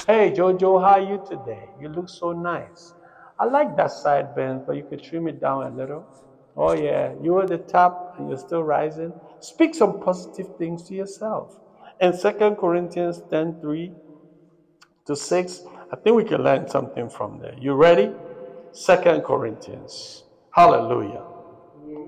Hey, 0.06 0.32
Jojo, 0.32 0.80
how 0.82 0.94
are 0.94 1.00
you 1.00 1.24
today? 1.26 1.72
You 1.78 1.88
look 1.90 2.10
so 2.10 2.32
nice. 2.32 2.94
I 3.38 3.46
like 3.46 3.76
that 3.76 3.92
sideburns, 3.92 4.64
but 4.66 4.76
you 4.76 4.84
could 4.84 5.02
trim 5.02 5.28
it 5.28 5.40
down 5.40 5.64
a 5.66 5.70
little. 5.70 6.08
Oh, 6.60 6.72
yeah, 6.72 7.14
you 7.22 7.38
are 7.38 7.46
the 7.46 7.58
top 7.58 8.16
and 8.18 8.28
you're 8.28 8.36
still 8.36 8.64
rising. 8.64 9.12
Speak 9.38 9.76
some 9.76 10.00
positive 10.00 10.56
things 10.56 10.88
to 10.88 10.94
yourself. 10.94 11.56
And 12.00 12.12
Second 12.12 12.56
Corinthians 12.56 13.22
10 13.30 13.60
3 13.60 13.92
to 15.06 15.14
6, 15.14 15.60
I 15.92 15.96
think 15.96 16.16
we 16.16 16.24
can 16.24 16.42
learn 16.42 16.68
something 16.68 17.08
from 17.08 17.38
there. 17.38 17.54
You 17.56 17.74
ready? 17.74 18.12
Second 18.72 19.22
Corinthians. 19.22 20.24
Hallelujah. 20.50 21.22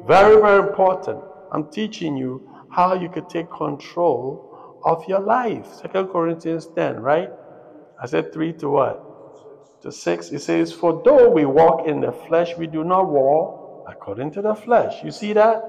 Very, 0.09 0.41
very 0.41 0.69
important. 0.69 1.23
I'm 1.53 1.71
teaching 1.71 2.17
you 2.17 2.43
how 2.71 2.95
you 2.95 3.09
could 3.09 3.31
take 3.31 3.53
control 3.53 4.81
of 4.85 5.05
your 5.07 5.21
life. 5.21 5.73
Second 5.75 6.09
Corinthians 6.09 6.67
10, 6.75 6.99
right? 6.99 7.29
I 8.03 8.07
said 8.07 8.33
3 8.33 8.55
to 8.55 8.69
what? 8.69 9.07
To 9.83 9.93
6. 9.93 10.33
It 10.33 10.41
says, 10.41 10.73
For 10.73 11.03
though 11.05 11.31
we 11.31 11.45
walk 11.45 11.87
in 11.87 12.01
the 12.01 12.11
flesh, 12.11 12.57
we 12.59 12.67
do 12.67 12.83
not 12.83 13.07
war 13.07 13.60
according 13.91 14.31
to 14.33 14.43
the 14.43 14.55
flesh. 14.55 15.03
You 15.03 15.11
see 15.11 15.33
that? 15.35 15.63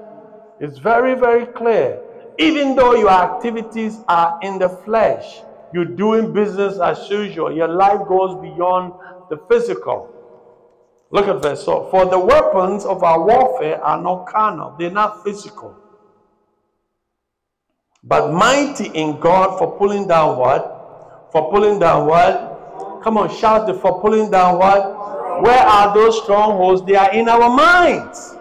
It's 0.60 0.78
very, 0.78 1.14
very 1.14 1.46
clear. 1.46 2.00
Even 2.38 2.76
though 2.76 2.94
your 2.94 3.10
activities 3.10 3.98
are 4.08 4.38
in 4.42 4.58
the 4.58 4.68
flesh, 4.84 5.24
you're 5.72 5.84
doing 5.84 6.32
business 6.32 6.78
as 6.78 7.10
usual, 7.10 7.52
your 7.52 7.68
life 7.68 8.06
goes 8.08 8.40
beyond 8.40 8.92
the 9.28 9.38
physical. 9.50 10.08
Look 11.10 11.28
at 11.28 11.42
verse 11.42 11.64
4. 11.64 11.90
For 11.90 12.06
the 12.06 12.18
weapons 12.18 12.84
of 12.84 13.02
our 13.02 13.22
warfare 13.24 13.82
are 13.84 14.00
not 14.00 14.26
carnal, 14.26 14.76
they're 14.78 14.90
not 14.90 15.24
physical. 15.24 15.76
But 18.04 18.32
mighty 18.32 18.86
in 18.86 19.20
God 19.20 19.58
for 19.58 19.76
pulling 19.78 20.08
down 20.08 20.38
what? 20.38 21.28
For 21.32 21.50
pulling 21.50 21.78
down 21.78 22.06
what? 22.06 23.00
Come 23.04 23.18
on, 23.18 23.34
shout 23.34 23.68
it 23.68 23.80
for 23.80 24.00
pulling 24.00 24.30
down 24.30 24.58
what? 24.58 25.01
Where 25.40 25.62
are 25.62 25.94
those 25.94 26.22
strongholds? 26.22 26.84
They 26.84 26.96
are 26.96 27.12
in 27.12 27.28
our 27.28 27.48
minds. 27.48 28.36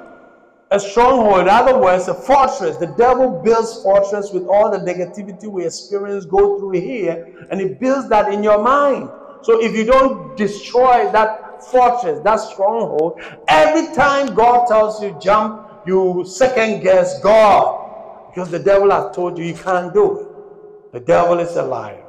A 0.71 0.79
stronghold, 0.79 1.41
in 1.41 1.49
other 1.49 1.77
words, 1.77 2.07
a 2.07 2.13
fortress. 2.13 2.77
The 2.77 2.93
devil 2.97 3.41
builds 3.43 3.83
fortress 3.83 4.31
with 4.31 4.47
all 4.47 4.71
the 4.71 4.77
negativity 4.79 5.45
we 5.45 5.65
experience, 5.65 6.25
go 6.25 6.59
through 6.59 6.79
here, 6.79 7.47
and 7.49 7.59
he 7.59 7.67
builds 7.67 8.07
that 8.09 8.33
in 8.33 8.41
your 8.41 8.63
mind. 8.63 9.09
So 9.41 9.61
if 9.61 9.75
you 9.75 9.83
don't 9.83 10.37
destroy 10.37 11.11
that 11.11 11.63
fortress, 11.63 12.21
that 12.23 12.37
stronghold, 12.37 13.21
every 13.47 13.93
time 13.93 14.33
God 14.33 14.67
tells 14.67 15.03
you 15.03 15.17
jump, 15.21 15.67
you 15.85 16.23
second 16.25 16.83
guess 16.83 17.19
God 17.21 17.81
because 18.29 18.49
the 18.49 18.59
devil 18.59 18.91
has 18.91 19.13
told 19.13 19.37
you 19.37 19.43
you 19.43 19.53
can't 19.53 19.93
do 19.93 20.19
it. 20.19 20.93
The 20.93 20.99
devil 21.01 21.39
is 21.39 21.55
alive. 21.57 22.03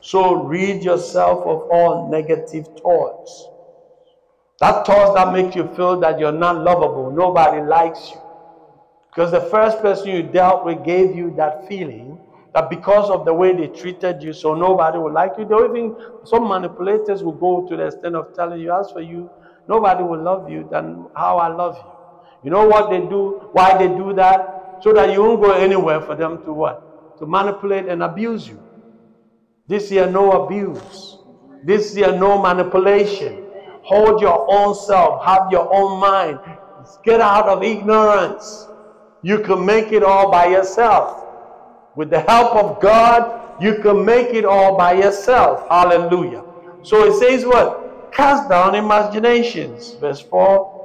So 0.00 0.34
rid 0.44 0.82
yourself 0.82 1.40
of 1.46 1.70
all 1.70 2.10
negative 2.10 2.66
thoughts. 2.82 3.46
That 4.60 4.84
thought 4.86 5.14
that 5.14 5.32
makes 5.32 5.56
you 5.56 5.66
feel 5.74 5.98
that 6.00 6.18
you're 6.18 6.32
not 6.32 6.62
lovable, 6.62 7.10
nobody 7.10 7.62
likes 7.62 8.10
you. 8.10 8.20
Because 9.10 9.32
the 9.32 9.40
first 9.40 9.80
person 9.80 10.10
you 10.10 10.22
dealt 10.22 10.64
with 10.64 10.84
gave 10.84 11.16
you 11.16 11.34
that 11.36 11.66
feeling 11.66 12.18
that 12.54 12.68
because 12.68 13.10
of 13.10 13.24
the 13.24 13.32
way 13.32 13.54
they 13.54 13.68
treated 13.68 14.22
you, 14.22 14.32
so 14.32 14.54
nobody 14.54 14.98
will 14.98 15.12
like 15.12 15.32
you. 15.38 15.44
The 15.44 15.64
even 15.64 15.96
some 16.24 16.48
manipulators 16.48 17.22
will 17.22 17.32
go 17.32 17.66
to 17.68 17.76
the 17.76 17.86
extent 17.86 18.16
of 18.16 18.34
telling 18.34 18.60
you, 18.60 18.72
as 18.72 18.90
for 18.90 19.00
you, 19.00 19.30
nobody 19.68 20.02
will 20.02 20.22
love 20.22 20.50
you 20.50 20.68
than 20.70 21.06
how 21.14 21.38
I 21.38 21.48
love 21.48 21.76
you. 21.76 21.90
You 22.44 22.50
know 22.50 22.66
what 22.66 22.90
they 22.90 23.00
do? 23.00 23.48
Why 23.52 23.78
they 23.78 23.88
do 23.88 24.12
that? 24.14 24.80
So 24.82 24.92
that 24.94 25.12
you 25.12 25.22
won't 25.22 25.42
go 25.42 25.52
anywhere 25.52 26.00
for 26.00 26.14
them 26.16 26.42
to 26.44 26.52
what? 26.52 27.18
To 27.18 27.26
manipulate 27.26 27.86
and 27.86 28.02
abuse 28.02 28.48
you. 28.48 28.60
This 29.68 29.90
year, 29.90 30.10
no 30.10 30.44
abuse. 30.44 31.18
This 31.64 31.94
year, 31.94 32.12
no 32.16 32.40
manipulation. 32.40 33.49
Hold 33.90 34.20
your 34.20 34.46
own 34.48 34.72
self. 34.74 35.24
Have 35.24 35.50
your 35.50 35.68
own 35.74 35.98
mind. 35.98 36.38
Get 37.02 37.20
out 37.20 37.48
of 37.48 37.64
ignorance. 37.64 38.68
You 39.22 39.40
can 39.40 39.66
make 39.66 39.90
it 39.90 40.04
all 40.04 40.30
by 40.30 40.46
yourself. 40.46 41.26
With 41.96 42.08
the 42.08 42.20
help 42.20 42.54
of 42.54 42.80
God, 42.80 43.60
you 43.60 43.80
can 43.82 44.04
make 44.04 44.28
it 44.28 44.44
all 44.44 44.78
by 44.78 44.92
yourself. 44.92 45.68
Hallelujah. 45.68 46.44
So 46.82 47.04
it 47.04 47.18
says 47.18 47.44
what? 47.44 48.12
Cast 48.12 48.48
down 48.48 48.76
imaginations. 48.76 49.94
Verse 49.94 50.20
4 50.20 50.78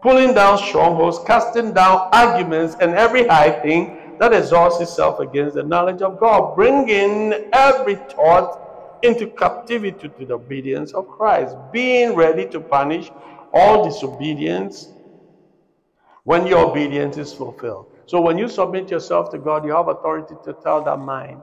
pulling 0.00 0.32
down 0.34 0.56
strongholds, 0.56 1.18
casting 1.26 1.72
down 1.72 2.08
arguments, 2.12 2.76
and 2.80 2.94
every 2.94 3.26
high 3.26 3.50
thing 3.50 4.16
that 4.18 4.32
exalts 4.32 4.80
itself 4.80 5.18
against 5.20 5.56
the 5.56 5.62
knowledge 5.62 6.00
of 6.00 6.18
God, 6.18 6.54
bringing 6.54 7.34
every 7.52 7.96
thought 7.96 8.65
into 9.06 9.28
captivity 9.28 10.08
to 10.08 10.26
the 10.26 10.34
obedience 10.34 10.92
of 10.94 11.06
Christ, 11.08 11.56
being 11.70 12.14
ready 12.14 12.46
to 12.48 12.60
punish 12.60 13.10
all 13.52 13.84
disobedience 13.84 14.92
when 16.24 16.46
your 16.46 16.70
obedience 16.70 17.16
is 17.16 17.32
fulfilled. 17.32 17.86
So 18.06 18.20
when 18.20 18.38
you 18.38 18.48
submit 18.48 18.90
yourself 18.90 19.30
to 19.30 19.38
God, 19.38 19.64
you 19.64 19.72
have 19.72 19.88
authority 19.88 20.34
to 20.44 20.54
tell 20.54 20.82
that 20.84 20.98
mind, 20.98 21.42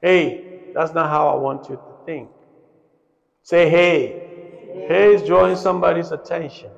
hey, 0.00 0.46
that's 0.74 0.92
not 0.94 1.08
how 1.10 1.28
I 1.28 1.36
want 1.36 1.68
you 1.68 1.76
to 1.76 1.94
think. 2.04 2.30
Say, 3.42 3.68
hey, 3.70 4.22
hey 4.88 5.14
is 5.14 5.22
drawing 5.22 5.56
somebody's 5.56 6.12
attention. 6.12 6.70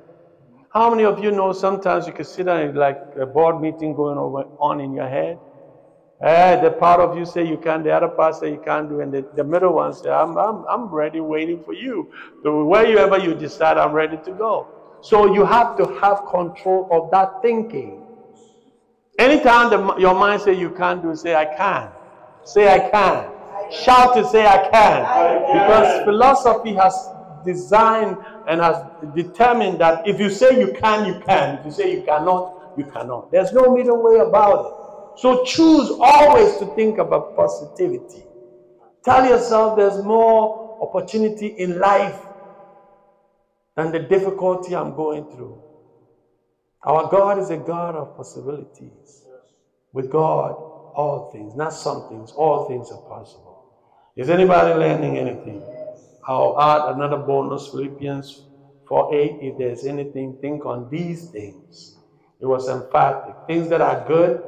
How 0.69 0.89
many 0.89 1.05
of 1.05 1.23
you 1.23 1.31
know 1.31 1.53
sometimes 1.53 2.05
you 2.07 2.13
can 2.13 2.25
sit 2.25 2.45
down 2.47 2.75
like 2.75 2.97
a 3.19 3.25
board 3.25 3.61
meeting 3.61 3.93
going 3.95 4.17
on 4.59 4.81
in 4.81 4.93
your 4.93 5.07
head? 5.07 5.39
Eh, 6.21 6.61
the 6.61 6.71
part 6.71 7.01
of 7.01 7.17
you 7.17 7.25
say 7.25 7.45
you 7.45 7.57
can, 7.57 7.83
the 7.83 7.91
other 7.91 8.07
part 8.07 8.35
say 8.35 8.51
you 8.51 8.61
can't 8.63 8.87
do, 8.89 9.01
and 9.01 9.13
the, 9.13 9.27
the 9.35 9.43
middle 9.43 9.73
one 9.73 9.93
say, 9.93 10.09
I'm, 10.09 10.37
I'm, 10.37 10.63
I'm 10.69 10.85
ready 10.85 11.19
waiting 11.19 11.61
for 11.65 11.73
you. 11.73 12.09
So 12.41 12.63
wherever 12.63 13.17
you 13.17 13.35
decide, 13.35 13.77
I'm 13.77 13.91
ready 13.91 14.17
to 14.23 14.31
go. 14.31 14.69
So 15.01 15.33
you 15.33 15.45
have 15.45 15.75
to 15.77 15.85
have 16.01 16.25
control 16.31 16.87
of 16.89 17.11
that 17.11 17.41
thinking. 17.41 18.01
Anytime 19.19 19.69
the, 19.69 19.95
your 19.97 20.15
mind 20.15 20.41
say 20.41 20.53
you 20.53 20.69
can't 20.71 21.01
do, 21.01 21.15
say 21.15 21.35
I 21.35 21.45
can. 21.45 21.91
Say 22.45 22.67
I 22.67 22.89
can. 22.89 23.31
Shout 23.71 24.15
to 24.15 24.25
say 24.25 24.45
I 24.45 24.69
can. 24.69 25.01
Because 25.53 26.03
philosophy 26.05 26.73
has 26.75 27.09
designed 27.43 28.17
and 28.47 28.61
has 28.61 28.77
determined 29.13 29.79
that 29.79 30.07
if 30.07 30.19
you 30.19 30.29
say 30.29 30.59
you 30.59 30.73
can, 30.73 31.05
you 31.05 31.19
can. 31.25 31.59
If 31.59 31.65
you 31.65 31.71
say 31.71 31.91
you 31.93 32.03
cannot, 32.03 32.53
you 32.77 32.85
cannot. 32.85 33.31
There's 33.31 33.51
no 33.51 33.75
middle 33.75 34.01
way 34.01 34.19
about 34.19 34.65
it. 34.65 34.84
So 35.17 35.43
choose 35.45 35.91
always 35.99 36.57
to 36.57 36.67
think 36.67 36.97
about 36.97 37.35
positivity. 37.35 38.27
Tell 39.03 39.25
yourself 39.25 39.77
there's 39.77 40.03
more 40.03 40.77
opportunity 40.81 41.47
in 41.47 41.79
life 41.79 42.19
than 43.75 43.91
the 43.91 43.99
difficulty 43.99 44.75
I'm 44.75 44.95
going 44.95 45.29
through. 45.31 45.61
Our 46.83 47.09
God 47.09 47.39
is 47.39 47.49
a 47.49 47.57
God 47.57 47.95
of 47.95 48.15
possibilities. 48.15 49.23
With 49.93 50.11
God, 50.11 50.55
all 50.93 51.29
things, 51.31 51.55
not 51.55 51.73
some 51.73 52.07
things, 52.09 52.31
all 52.33 52.67
things 52.67 52.91
are 52.91 52.99
possible. 53.07 53.63
Is 54.15 54.29
anybody 54.29 54.73
learning 54.73 55.17
anything? 55.17 55.63
I'll 56.27 56.59
add 56.59 56.95
another 56.95 57.17
bonus, 57.17 57.67
Philippians 57.69 58.45
4 58.87 59.15
8. 59.15 59.37
If 59.41 59.57
there's 59.57 59.85
anything, 59.85 60.37
think 60.41 60.65
on 60.65 60.89
these 60.89 61.29
things. 61.29 61.97
It 62.39 62.45
was 62.45 62.67
emphatic. 62.67 63.35
Things 63.47 63.69
that 63.69 63.81
are 63.81 64.05
good, 64.07 64.41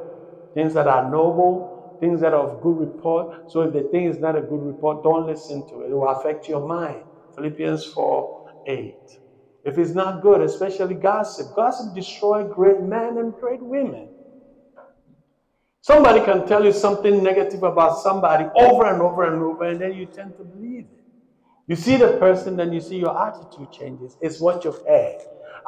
things 0.54 0.74
that 0.74 0.86
are 0.86 1.10
noble, 1.10 1.74
things 2.00 2.20
that 2.20 2.32
are 2.34 2.48
of 2.48 2.62
good 2.62 2.78
report. 2.78 3.34
So 3.46 3.62
if 3.62 3.72
the 3.72 3.82
thing 3.90 4.06
is 4.06 4.18
not 4.18 4.36
a 4.36 4.42
good 4.42 4.62
report, 4.62 5.02
don't 5.02 5.26
listen 5.26 5.66
to 5.68 5.82
it. 5.82 5.90
It 5.90 5.94
will 5.94 6.08
affect 6.08 6.48
your 6.48 6.66
mind. 6.66 7.04
Philippians 7.34 7.86
4 7.86 8.30
8. 8.66 8.98
If 9.64 9.78
it's 9.78 9.92
not 9.92 10.22
good, 10.22 10.40
especially 10.40 10.94
gossip, 10.94 11.48
gossip 11.54 11.94
destroys 11.94 12.50
great 12.54 12.80
men 12.80 13.18
and 13.18 13.34
great 13.34 13.62
women. 13.62 14.08
Somebody 15.80 16.24
can 16.24 16.46
tell 16.46 16.64
you 16.64 16.72
something 16.72 17.22
negative 17.22 17.62
about 17.62 17.98
somebody 17.98 18.46
over 18.56 18.86
and 18.86 19.00
over 19.00 19.24
and 19.24 19.42
over, 19.42 19.64
and 19.64 19.80
then 19.80 19.92
you 19.94 20.06
tend 20.06 20.36
to 20.36 20.44
believe 20.44 20.86
it. 20.92 21.00
You 21.66 21.76
see 21.76 21.96
the 21.96 22.16
person, 22.18 22.56
then 22.56 22.72
you 22.72 22.80
see 22.80 22.96
your 22.96 23.26
attitude 23.26 23.70
changes. 23.70 24.16
It's 24.20 24.40
what 24.40 24.64
you've 24.64 24.80
heard. 24.86 25.16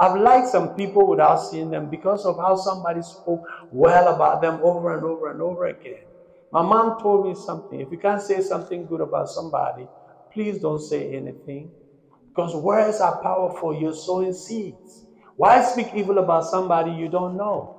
I've 0.01 0.21
liked 0.21 0.49
some 0.49 0.75
people 0.75 1.09
without 1.09 1.37
seeing 1.39 1.71
them 1.71 1.91
because 1.91 2.25
of 2.27 2.39
how 2.39 2.57
somebody 2.57 3.03
spoke 3.03 3.43
well 3.71 4.15
about 4.15 4.43
them 4.43 4.61
over 4.63 4.97
and 4.97 5.05
over 5.05 5.31
and 5.31 5.43
over 5.43 5.67
again. 5.67 6.05
My 6.53 6.63
mom 6.63 6.99
told 7.03 7.27
me 7.27 7.35
something. 7.35 7.81
If 7.81 7.93
you 7.93 7.99
can't 7.99 8.23
say 8.23 8.41
something 8.41 8.87
good 8.87 9.03
about 9.03 9.29
somebody, 9.29 9.89
please 10.33 10.61
don't 10.61 10.81
say 10.81 11.15
anything. 11.15 11.73
Because 12.35 12.57
words 12.57 13.01
are 13.01 13.23
powerful. 13.23 13.75
You're 13.75 13.95
sowing 13.95 14.33
seeds. 14.33 15.07
Why 15.37 15.63
speak 15.63 15.89
evil 15.95 16.19
about 16.19 16.45
somebody 16.47 16.93
you 16.93 17.09
don't 17.11 17.37
know? 17.37 17.77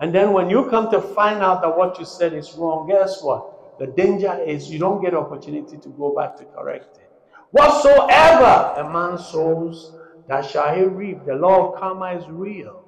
And 0.00 0.14
then 0.14 0.32
when 0.32 0.50
you 0.50 0.68
come 0.68 0.90
to 0.90 1.00
find 1.00 1.42
out 1.42 1.62
that 1.62 1.76
what 1.76 1.98
you 1.98 2.04
said 2.04 2.34
is 2.34 2.54
wrong, 2.58 2.88
guess 2.88 3.22
what? 3.22 3.44
The 3.78 3.88
danger 3.88 4.38
is 4.46 4.70
you 4.70 4.78
don't 4.78 5.02
get 5.02 5.14
opportunity 5.14 5.78
to 5.78 5.90
go 5.90 6.14
back 6.14 6.36
to 6.38 6.46
correct 6.46 6.98
it. 6.98 7.10
Whatsoever 7.52 8.74
a 8.76 8.90
man 8.92 9.18
sows, 9.18 9.92
that 10.28 10.48
shall 10.50 10.74
he 10.74 10.82
reap. 10.84 11.24
The 11.24 11.34
law 11.34 11.72
of 11.72 11.80
karma 11.80 12.12
is 12.12 12.28
real. 12.30 12.84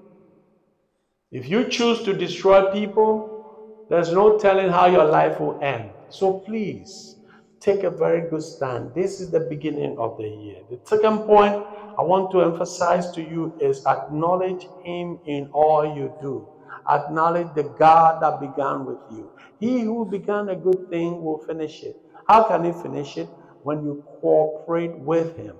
If 1.30 1.48
you 1.48 1.68
choose 1.68 2.02
to 2.04 2.14
destroy 2.14 2.70
people, 2.72 3.40
there's 3.88 4.12
no 4.12 4.38
telling 4.38 4.70
how 4.70 4.86
your 4.86 5.04
life 5.04 5.40
will 5.40 5.60
end. 5.62 5.92
So 6.08 6.40
please 6.40 7.16
take 7.60 7.82
a 7.82 7.90
very 7.90 8.28
good 8.30 8.42
stand. 8.42 8.94
This 8.94 9.20
is 9.20 9.30
the 9.30 9.40
beginning 9.40 9.96
of 9.98 10.16
the 10.18 10.28
year. 10.28 10.62
The 10.70 10.80
second 10.84 11.20
point 11.20 11.64
I 11.98 12.02
want 12.02 12.30
to 12.32 12.42
emphasize 12.42 13.10
to 13.12 13.22
you 13.22 13.56
is 13.60 13.84
acknowledge 13.86 14.68
Him 14.82 15.18
in 15.26 15.48
all 15.52 15.84
you 15.96 16.14
do. 16.20 16.48
Acknowledge 16.88 17.54
the 17.54 17.64
God 17.64 18.22
that 18.22 18.40
began 18.40 18.84
with 18.84 19.00
you. 19.08 19.32
He 19.58 19.82
who 19.82 20.06
began 20.06 20.48
a 20.50 20.56
good 20.56 20.88
thing 20.90 21.22
will 21.22 21.38
finish 21.46 21.82
it. 21.82 21.96
How 22.26 22.44
can 22.48 22.64
He 22.64 22.72
finish 22.72 23.16
it? 23.16 23.30
when 23.62 23.82
you 23.82 24.04
cooperate 24.20 24.98
with 24.98 25.36
Him. 25.36 25.56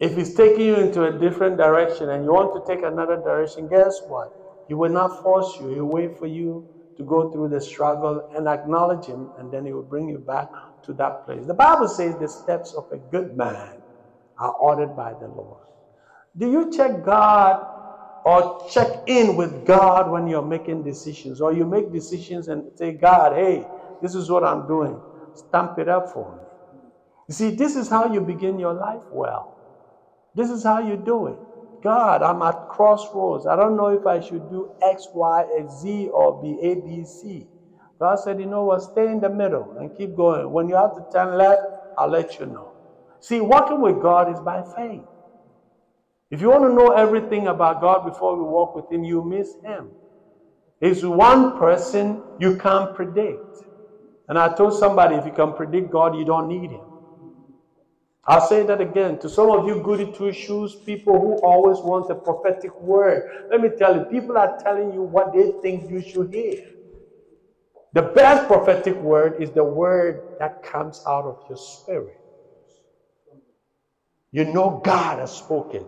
If 0.00 0.16
He's 0.16 0.34
taking 0.34 0.66
you 0.66 0.76
into 0.76 1.04
a 1.04 1.18
different 1.18 1.58
direction 1.58 2.10
and 2.10 2.24
you 2.24 2.32
want 2.32 2.52
to 2.54 2.72
take 2.72 2.84
another 2.84 3.16
direction, 3.16 3.68
guess 3.68 3.94
what? 4.06 4.28
He 4.66 4.74
will 4.74 4.92
not 4.92 5.22
force 5.22 5.56
you. 5.60 5.70
He'll 5.70 5.86
wait 5.86 6.18
for 6.18 6.26
you 6.26 6.66
to 6.98 7.04
go 7.04 7.30
through 7.30 7.50
the 7.50 7.60
struggle 7.60 8.22
and 8.36 8.48
acknowledge 8.48 9.06
Him, 9.06 9.32
and 9.36 9.50
then 9.52 9.66
He 9.66 9.72
will 9.72 9.84
bring 9.84 10.08
you 10.08 10.18
back 10.18 10.48
to 10.84 10.94
that 10.94 11.24
place. 11.26 11.46
The 11.46 11.54
Bible 11.54 11.88
says 11.88 12.16
the 12.18 12.28
steps 12.28 12.74
of 12.76 12.84
a 12.92 12.98
good 12.98 13.36
man 13.36 13.70
are 14.38 14.52
ordered 14.60 14.96
by 14.96 15.14
the 15.14 15.28
Lord. 15.28 15.60
Do 16.36 16.50
you 16.50 16.72
check 16.72 17.04
God 17.04 17.56
or 18.24 18.58
check 18.70 19.02
in 19.06 19.36
with 19.36 19.64
God 19.66 20.10
when 20.10 20.26
you're 20.28 20.46
making 20.46 20.84
decisions? 20.84 21.40
Or 21.40 21.52
you 21.52 21.66
make 21.66 21.92
decisions 21.92 22.48
and 22.48 22.64
say, 22.76 22.92
God, 22.92 23.34
hey, 23.34 23.66
this 24.00 24.14
is 24.14 24.30
what 24.30 24.44
I'm 24.44 24.66
doing. 24.66 25.02
Stamp 25.34 25.78
it 25.78 25.88
up 25.88 26.10
for 26.12 26.36
me. 26.38 26.46
You 27.28 27.34
see, 27.34 27.50
this 27.50 27.76
is 27.76 27.88
how 27.90 28.12
you 28.12 28.20
begin 28.22 28.58
your 28.58 28.74
life 28.74 29.02
well. 29.10 29.48
This 30.34 30.50
is 30.50 30.64
how 30.64 30.80
you 30.80 30.96
do 30.96 31.26
it. 31.28 31.38
God, 31.82 32.22
I'm 32.22 32.42
at 32.42 32.68
crossroads. 32.68 33.46
I 33.46 33.56
don't 33.56 33.76
know 33.76 33.88
if 33.88 34.06
I 34.06 34.20
should 34.20 34.48
do 34.50 34.70
X, 34.82 35.08
Y, 35.12 35.44
Z, 35.68 36.08
or 36.12 36.40
be 36.40 36.58
A, 36.62 36.74
B, 36.76 37.04
C. 37.04 37.48
God 38.00 38.16
said, 38.16 38.40
you 38.40 38.46
know 38.46 38.64
what? 38.64 38.82
Stay 38.82 39.10
in 39.10 39.20
the 39.20 39.28
middle 39.30 39.74
and 39.78 39.94
keep 39.96 40.14
going. 40.14 40.50
When 40.50 40.68
you 40.68 40.76
have 40.76 40.94
to 40.96 41.04
turn 41.12 41.36
left, 41.38 41.60
I'll 41.96 42.10
let 42.10 42.38
you 42.38 42.46
know. 42.46 42.74
See, 43.20 43.40
walking 43.40 43.80
with 43.80 44.00
God 44.00 44.30
is 44.30 44.40
by 44.40 44.62
faith. 44.76 45.06
If 46.30 46.40
you 46.40 46.50
want 46.50 46.64
to 46.64 46.72
know 46.72 46.88
everything 46.92 47.48
about 47.48 47.80
God 47.80 48.04
before 48.04 48.36
you 48.36 48.44
walk 48.44 48.74
with 48.74 48.90
Him, 48.90 49.04
you 49.04 49.24
miss 49.24 49.56
Him. 49.64 49.92
He's 50.80 51.04
one 51.04 51.58
person 51.58 52.24
you 52.38 52.56
can't 52.58 52.94
predict. 52.94 53.40
And 54.28 54.38
I 54.38 54.54
told 54.54 54.78
somebody, 54.78 55.16
if 55.16 55.26
you 55.26 55.32
can 55.32 55.54
predict 55.54 55.90
God, 55.90 56.16
you 56.16 56.24
don't 56.24 56.48
need 56.48 56.72
Him. 56.72 56.87
I'll 58.28 58.46
say 58.46 58.64
that 58.64 58.80
again 58.82 59.18
to 59.20 59.30
some 59.30 59.50
of 59.50 59.66
you 59.66 59.82
goody 59.82 60.12
two 60.12 60.32
shoes, 60.32 60.76
people 60.86 61.18
who 61.18 61.36
always 61.38 61.78
want 61.82 62.10
a 62.10 62.16
prophetic 62.16 62.78
word. 62.80 63.24
Let 63.50 63.62
me 63.62 63.70
tell 63.78 63.96
you, 63.96 64.04
people 64.04 64.36
are 64.38 64.54
telling 64.62 64.92
you 64.92 65.02
what 65.02 65.32
they 65.32 65.52
think 65.62 65.90
you 65.90 66.02
should 66.02 66.32
hear. 66.34 66.58
The 67.94 68.02
best 68.02 68.46
prophetic 68.46 68.96
word 69.00 69.36
is 69.40 69.52
the 69.52 69.64
word 69.64 70.22
that 70.38 70.62
comes 70.62 71.02
out 71.08 71.24
of 71.24 71.38
your 71.48 71.56
spirit. 71.56 72.18
You 74.32 74.44
know 74.44 74.82
God 74.84 75.20
has 75.20 75.32
spoken 75.38 75.86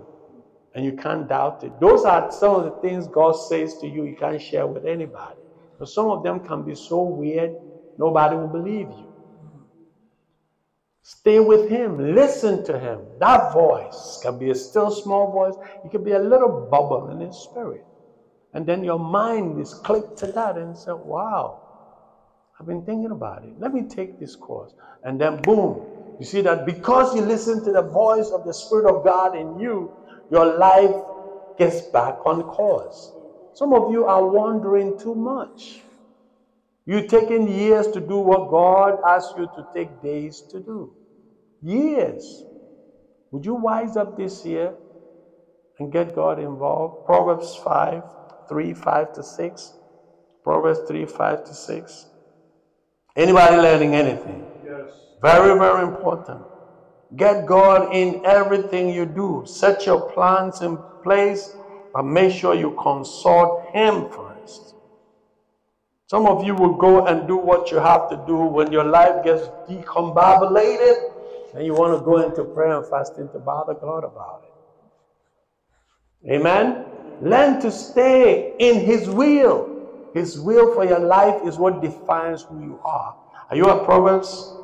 and 0.75 0.85
you 0.85 0.95
can't 0.95 1.29
doubt 1.29 1.63
it. 1.65 1.79
Those 1.79 2.05
are 2.07 2.31
some 2.33 2.55
of 2.55 2.65
the 2.65 2.81
things 2.81 3.07
God 3.09 3.33
says 3.33 3.77
to 3.81 3.89
you, 3.89 4.05
you 4.07 4.17
can't 4.17 4.41
share 4.41 4.67
with 4.67 4.87
anybody. 4.87 5.37
But 5.79 5.89
some 5.91 6.09
of 6.09 6.25
them 6.25 6.41
can 6.41 6.65
be 6.65 6.75
so 6.75 7.03
weird, 7.03 7.53
nobody 7.99 8.37
will 8.37 8.49
believe 8.49 8.93
you. 8.93 9.10
Stay 11.11 11.41
with 11.41 11.69
Him, 11.69 12.15
listen 12.15 12.65
to 12.67 12.79
Him. 12.79 13.01
That 13.19 13.53
voice 13.53 14.21
can 14.23 14.39
be 14.39 14.51
a 14.51 14.55
still 14.55 14.93
small 14.93 15.33
voice, 15.33 15.57
it 15.85 15.91
can 15.91 16.05
be 16.05 16.13
a 16.13 16.21
little 16.21 16.69
bubble 16.71 17.11
in 17.11 17.19
His 17.19 17.37
spirit. 17.37 17.85
And 18.55 18.65
then 18.65 18.85
your 18.85 19.01
mind 19.01 19.61
is 19.61 19.75
clicked 19.75 20.19
to 20.21 20.29
that 20.29 20.57
and 20.57 20.79
say, 20.79 20.93
wow, 20.93 21.63
I've 22.59 22.67
been 22.67 22.85
thinking 22.87 23.11
about 23.11 23.43
it. 23.43 23.57
Let 23.59 23.73
me 23.73 23.89
take 23.89 24.21
this 24.21 24.37
course. 24.37 24.73
And 25.03 25.21
then, 25.21 25.43
boom, 25.43 25.85
you 26.21 26.27
see 26.27 26.43
that 26.43 26.65
because 26.65 27.13
you 27.17 27.23
listen 27.23 27.65
to 27.65 27.73
the 27.73 27.83
voice 27.83 28.31
of 28.31 28.47
the 28.47 28.55
Spirit 28.55 28.89
of 28.89 29.05
God 29.05 29.37
in 29.37 29.59
you, 29.59 29.93
your 30.31 30.59
life 30.59 30.95
gets 31.59 31.81
back 31.91 32.25
on 32.25 32.45
course. 32.45 33.15
Some 33.55 33.75
of 33.75 33.91
you 33.91 34.05
are 34.05 34.25
wandering 34.29 34.97
too 35.03 35.17
much. 35.17 35.83
You're 36.87 37.09
taking 37.09 37.49
years 37.49 37.89
to 37.89 38.01
do 38.01 38.19
what 38.19 38.51
God 38.51 38.95
asked 39.09 39.35
you 39.37 39.49
to 39.57 39.65
take 39.75 40.01
days 40.01 40.45
to 40.51 40.61
do. 40.61 40.95
Years. 41.63 42.45
Would 43.31 43.45
you 43.45 43.55
wise 43.55 43.97
up 43.97 44.17
this 44.17 44.45
year 44.45 44.75
and 45.79 45.93
get 45.93 46.15
God 46.15 46.39
involved? 46.39 47.05
Proverbs 47.05 47.55
5, 47.63 48.03
3, 48.49 48.75
5 48.75 49.13
to 49.15 49.23
6. 49.23 49.75
Proverbs 50.43 50.81
3, 50.89 51.07
5 51.07 51.45
to 51.45 51.55
6. 51.55 52.07
Anybody 53.17 53.57
learning 53.57 53.95
anything? 53.95 54.47
Yes. 54.65 54.91
Very, 55.21 55.59
very 55.59 55.83
important. 55.83 56.47
Get 57.15 57.47
God 57.47 57.95
in 57.95 58.23
everything 58.25 58.89
you 58.89 59.05
do. 59.05 59.45
Set 59.47 59.85
your 59.85 60.11
plans 60.11 60.61
in 60.61 60.79
place, 61.03 61.57
but 61.93 62.05
make 62.05 62.33
sure 62.33 62.55
you 62.55 62.77
consult 62.81 63.67
Him 63.73 64.09
first. 64.11 64.75
Some 66.07 66.27
of 66.27 66.45
you 66.45 66.55
will 66.55 66.77
go 66.77 67.07
and 67.07 67.29
do 67.29 67.37
what 67.37 67.71
you 67.71 67.79
have 67.79 68.09
to 68.11 68.17
do 68.27 68.37
when 68.37 68.73
your 68.73 68.85
life 68.85 69.25
gets 69.25 69.49
decombobulated, 69.69 70.97
and 71.55 71.65
you 71.65 71.75
want 71.75 71.99
to 71.99 72.05
go 72.05 72.19
into 72.19 72.45
prayer 72.45 72.79
and 72.79 72.87
fasting 72.89 73.29
to 73.33 73.39
bother 73.39 73.75
God 73.75 74.05
about 74.05 74.43
it. 76.25 76.33
Amen? 76.33 76.85
Learn 77.21 77.61
to 77.61 77.71
stay 77.71 78.55
in 78.59 78.81
His 78.81 79.09
will. 79.09 79.69
His 80.15 80.39
will 80.39 80.75
for 80.75 80.85
your 80.85 81.01
life 81.01 81.43
is 81.45 81.57
what 81.59 81.81
defines 81.81 82.43
who 82.43 82.61
you 82.63 82.81
are. 82.85 83.17
Are 83.51 83.57
you 83.57 83.69
at 83.71 83.85
Proverbs 83.85 84.55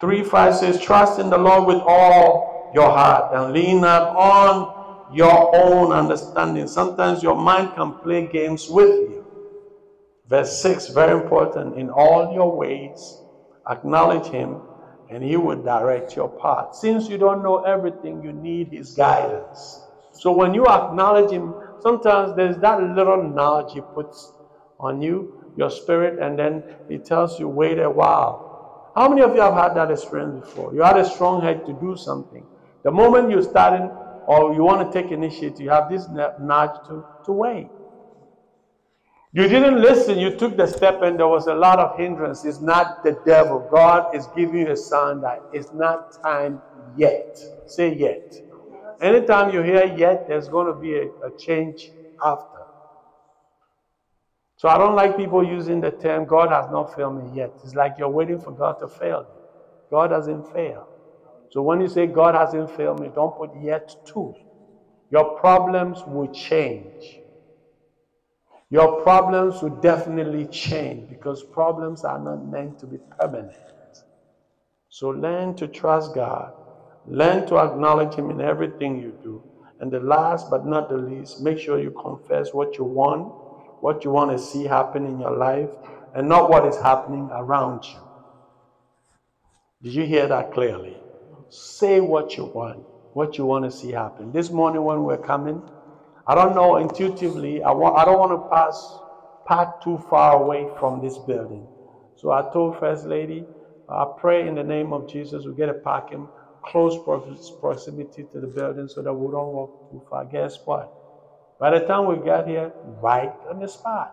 3 0.00 0.22
5 0.22 0.54
says, 0.54 0.80
Trust 0.80 1.18
in 1.18 1.30
the 1.30 1.38
Lord 1.38 1.66
with 1.66 1.82
all 1.82 2.70
your 2.74 2.90
heart 2.90 3.34
and 3.34 3.52
lean 3.52 3.80
not 3.80 4.14
on 4.16 5.14
your 5.14 5.54
own 5.54 5.92
understanding. 5.92 6.68
Sometimes 6.68 7.22
your 7.22 7.36
mind 7.36 7.74
can 7.74 7.94
play 8.02 8.26
games 8.26 8.68
with 8.68 9.10
you. 9.10 9.24
Verse 10.28 10.60
6, 10.62 10.88
very 10.88 11.18
important. 11.18 11.76
In 11.76 11.88
all 11.88 12.34
your 12.34 12.54
ways, 12.54 13.22
acknowledge 13.68 14.26
Him, 14.26 14.60
and 15.10 15.22
He 15.24 15.36
will 15.36 15.62
direct 15.62 16.16
your 16.16 16.28
path. 16.28 16.74
Since 16.74 17.08
you 17.08 17.18
don't 17.18 17.42
know 17.42 17.58
everything, 17.64 18.22
you 18.22 18.32
need 18.32 18.68
His 18.72 18.92
guidance. 18.94 19.86
So 20.12 20.32
when 20.32 20.54
you 20.54 20.66
acknowledge 20.66 21.30
Him, 21.30 21.54
sometimes 21.80 22.36
there's 22.36 22.58
that 22.58 22.82
little 22.82 23.22
knowledge 23.22 23.72
He 23.72 23.80
puts 23.80 24.32
on 24.80 25.02
you, 25.02 25.34
your 25.56 25.70
spirit, 25.70 26.18
and 26.20 26.38
then 26.38 26.64
He 26.88 26.98
tells 26.98 27.38
you, 27.40 27.48
wait 27.48 27.78
a 27.78 27.90
while 27.90 28.48
how 28.94 29.08
many 29.08 29.22
of 29.22 29.34
you 29.34 29.40
have 29.40 29.54
had 29.54 29.74
that 29.76 29.92
experience 29.92 30.44
before? 30.44 30.74
You 30.74 30.82
had 30.82 30.98
a 30.98 31.04
strong 31.08 31.40
head 31.40 31.64
to 31.66 31.72
do 31.72 31.96
something. 31.96 32.44
The 32.82 32.90
moment 32.90 33.30
you're 33.30 33.42
starting 33.42 33.88
or 34.26 34.54
you 34.54 34.64
want 34.64 34.90
to 34.90 35.02
take 35.02 35.12
initiative, 35.12 35.60
you 35.60 35.70
have 35.70 35.88
this 35.88 36.08
nudge 36.40 36.70
to, 36.88 37.04
to 37.26 37.32
wait. 37.32 37.70
You 39.32 39.48
didn't 39.48 39.80
listen, 39.80 40.18
you 40.18 40.36
took 40.36 40.56
the 40.56 40.66
step, 40.66 41.02
and 41.02 41.18
there 41.18 41.28
was 41.28 41.46
a 41.48 41.54
lot 41.54 41.78
of 41.78 41.96
hindrance. 41.96 42.44
It's 42.44 42.60
not 42.62 42.88
the 43.04 43.16
devil. 43.26 43.68
God 43.70 44.04
is 44.14 44.28
giving 44.34 44.60
you 44.60 44.72
a 44.72 44.76
sign 44.76 45.20
that 45.20 45.40
it's 45.52 45.72
not 45.72 46.00
time 46.24 46.62
yet. 46.94 47.26
Say 47.66 47.94
yet. 47.94 48.22
Anytime 49.00 49.52
you 49.52 49.62
hear 49.62 49.84
yet, 49.86 50.24
there's 50.28 50.48
going 50.48 50.66
to 50.66 50.74
be 50.74 50.96
a, 50.96 51.02
a 51.26 51.30
change 51.38 51.92
after. 52.24 52.58
So 54.56 54.68
I 54.68 54.78
don't 54.78 54.96
like 54.96 55.16
people 55.16 55.44
using 55.44 55.80
the 55.80 55.92
term, 55.92 56.26
God 56.26 56.50
has 56.50 56.66
not 56.70 56.94
failed 56.94 57.16
me 57.22 57.30
yet. 57.32 57.52
It's 57.62 57.74
like 57.74 57.94
you're 57.98 58.08
waiting 58.10 58.40
for 58.40 58.52
God 58.52 58.76
to 58.80 58.88
fail 58.88 59.24
you. 59.32 59.40
God 59.90 60.08
doesn't 60.08 60.44
fail. 60.52 60.86
So 61.50 61.62
when 61.62 61.80
you 61.80 61.88
say 61.88 62.06
God 62.06 62.34
hasn't 62.34 62.70
failed 62.72 63.00
me, 63.00 63.10
don't 63.14 63.36
put 63.36 63.50
yet 63.54 63.88
to. 64.14 64.34
Your 65.10 65.38
problems 65.38 66.02
will 66.06 66.32
change. 66.32 67.17
Your 68.70 69.02
problems 69.02 69.62
will 69.62 69.80
definitely 69.80 70.46
change 70.46 71.08
because 71.08 71.42
problems 71.42 72.04
are 72.04 72.18
not 72.18 72.46
meant 72.46 72.78
to 72.80 72.86
be 72.86 72.98
permanent. 73.18 73.54
So 74.90 75.08
learn 75.08 75.54
to 75.56 75.66
trust 75.66 76.14
God. 76.14 76.52
Learn 77.06 77.46
to 77.46 77.58
acknowledge 77.58 78.14
Him 78.14 78.30
in 78.30 78.40
everything 78.40 79.00
you 79.00 79.18
do. 79.22 79.42
And 79.80 79.90
the 79.90 80.00
last 80.00 80.50
but 80.50 80.66
not 80.66 80.88
the 80.88 80.96
least, 80.96 81.40
make 81.40 81.58
sure 81.58 81.80
you 81.80 81.92
confess 81.92 82.52
what 82.52 82.76
you 82.76 82.84
want 82.84 83.32
what 83.80 84.04
you 84.04 84.10
want 84.10 84.30
to 84.30 84.38
see 84.38 84.64
happen 84.64 85.06
in 85.06 85.20
your 85.20 85.36
life 85.36 85.70
and 86.14 86.28
not 86.28 86.50
what 86.50 86.66
is 86.66 86.76
happening 86.80 87.28
around 87.32 87.84
you. 87.84 88.00
Did 89.82 89.94
you 89.94 90.04
hear 90.04 90.26
that 90.26 90.52
clearly? 90.52 90.96
Say 91.50 92.00
what 92.00 92.36
you 92.36 92.46
want, 92.46 92.84
what 93.12 93.38
you 93.38 93.46
want 93.46 93.64
to 93.64 93.70
see 93.70 93.92
happen. 93.92 94.32
This 94.32 94.50
morning 94.50 94.82
when 94.82 95.04
we're 95.04 95.16
coming, 95.16 95.62
I 96.28 96.36
don't 96.36 96.54
know 96.54 96.76
intuitively, 96.78 97.62
I, 97.64 97.72
want, 97.72 97.98
I 97.98 98.06
don't 98.06 98.20
want 98.20 98.32
to 98.32 98.48
pass 98.54 99.00
park 99.46 99.82
too 99.82 99.98
far 100.10 100.34
away 100.42 100.68
from 100.78 101.02
this 101.02 101.18
building. 101.18 101.68
So 102.16 102.32
I 102.32 102.42
told 102.52 102.78
First 102.78 103.06
Lady, 103.06 103.48
I 103.88 104.06
pray 104.20 104.48
in 104.48 104.56
the 104.56 104.64
name 104.64 104.92
of 104.92 105.08
Jesus 105.10 105.46
we 105.46 105.54
get 105.56 105.70
a 105.70 105.74
parking 105.74 106.28
close 106.66 106.98
proximity 107.60 108.24
to 108.32 108.40
the 108.40 108.48
building 108.48 108.88
so 108.88 109.02
that 109.02 109.14
we 109.14 109.32
don't 109.32 109.52
walk 109.54 109.72
too 109.90 110.02
far. 110.10 110.26
Guess 110.26 110.58
what? 110.66 110.88
By 111.60 111.70
the 111.70 111.86
time 111.86 112.06
we 112.06 112.18
got 112.18 112.48
here, 112.48 112.72
right 112.84 113.32
on 113.50 113.60
the 113.60 113.68
spot. 113.68 114.08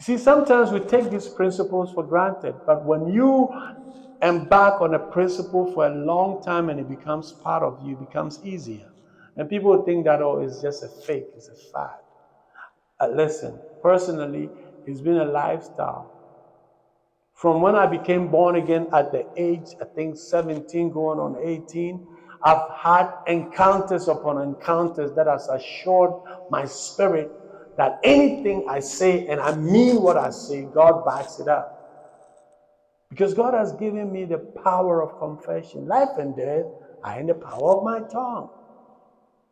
See, 0.00 0.18
sometimes 0.18 0.72
we 0.72 0.80
take 0.80 1.10
these 1.10 1.28
principles 1.28 1.92
for 1.92 2.04
granted, 2.04 2.56
but 2.66 2.84
when 2.86 3.08
you 3.08 3.48
embark 4.22 4.80
on 4.82 4.94
a 4.94 5.00
principle 5.00 5.72
for 5.74 5.86
a 5.86 5.90
long 5.94 6.42
time 6.44 6.70
and 6.70 6.80
it 6.80 6.88
becomes 6.88 7.34
part 7.42 7.62
of 7.64 7.78
you, 7.82 7.94
it 7.94 8.00
becomes 8.00 8.38
easier. 8.44 8.89
And 9.40 9.48
people 9.48 9.82
think 9.84 10.04
that, 10.04 10.20
oh, 10.20 10.40
it's 10.40 10.60
just 10.60 10.82
a 10.82 10.88
fake, 10.88 11.28
it's 11.34 11.48
a 11.48 11.54
fad. 11.54 11.96
Uh, 13.00 13.08
listen, 13.08 13.58
personally, 13.82 14.50
it's 14.84 15.00
been 15.00 15.16
a 15.16 15.24
lifestyle. 15.24 16.12
From 17.32 17.62
when 17.62 17.74
I 17.74 17.86
became 17.86 18.30
born 18.30 18.56
again 18.56 18.88
at 18.92 19.12
the 19.12 19.24
age, 19.38 19.74
I 19.80 19.86
think 19.94 20.18
17 20.18 20.90
going 20.90 21.18
on 21.18 21.38
18, 21.42 22.06
I've 22.44 22.60
had 22.82 23.12
encounters 23.26 24.08
upon 24.08 24.42
encounters 24.42 25.14
that 25.14 25.26
has 25.26 25.48
assured 25.48 26.12
my 26.50 26.66
spirit 26.66 27.30
that 27.78 27.98
anything 28.04 28.66
I 28.68 28.80
say 28.80 29.26
and 29.26 29.40
I 29.40 29.56
mean 29.56 30.02
what 30.02 30.18
I 30.18 30.28
say, 30.28 30.66
God 30.66 31.06
backs 31.06 31.38
it 31.38 31.48
up. 31.48 31.66
Because 33.08 33.32
God 33.32 33.54
has 33.54 33.72
given 33.72 34.12
me 34.12 34.26
the 34.26 34.40
power 34.62 35.02
of 35.02 35.16
confession. 35.18 35.86
Life 35.86 36.18
and 36.18 36.36
death 36.36 36.66
are 37.02 37.18
in 37.18 37.28
the 37.28 37.34
power 37.34 37.78
of 37.78 37.84
my 37.84 38.00
tongue. 38.12 38.50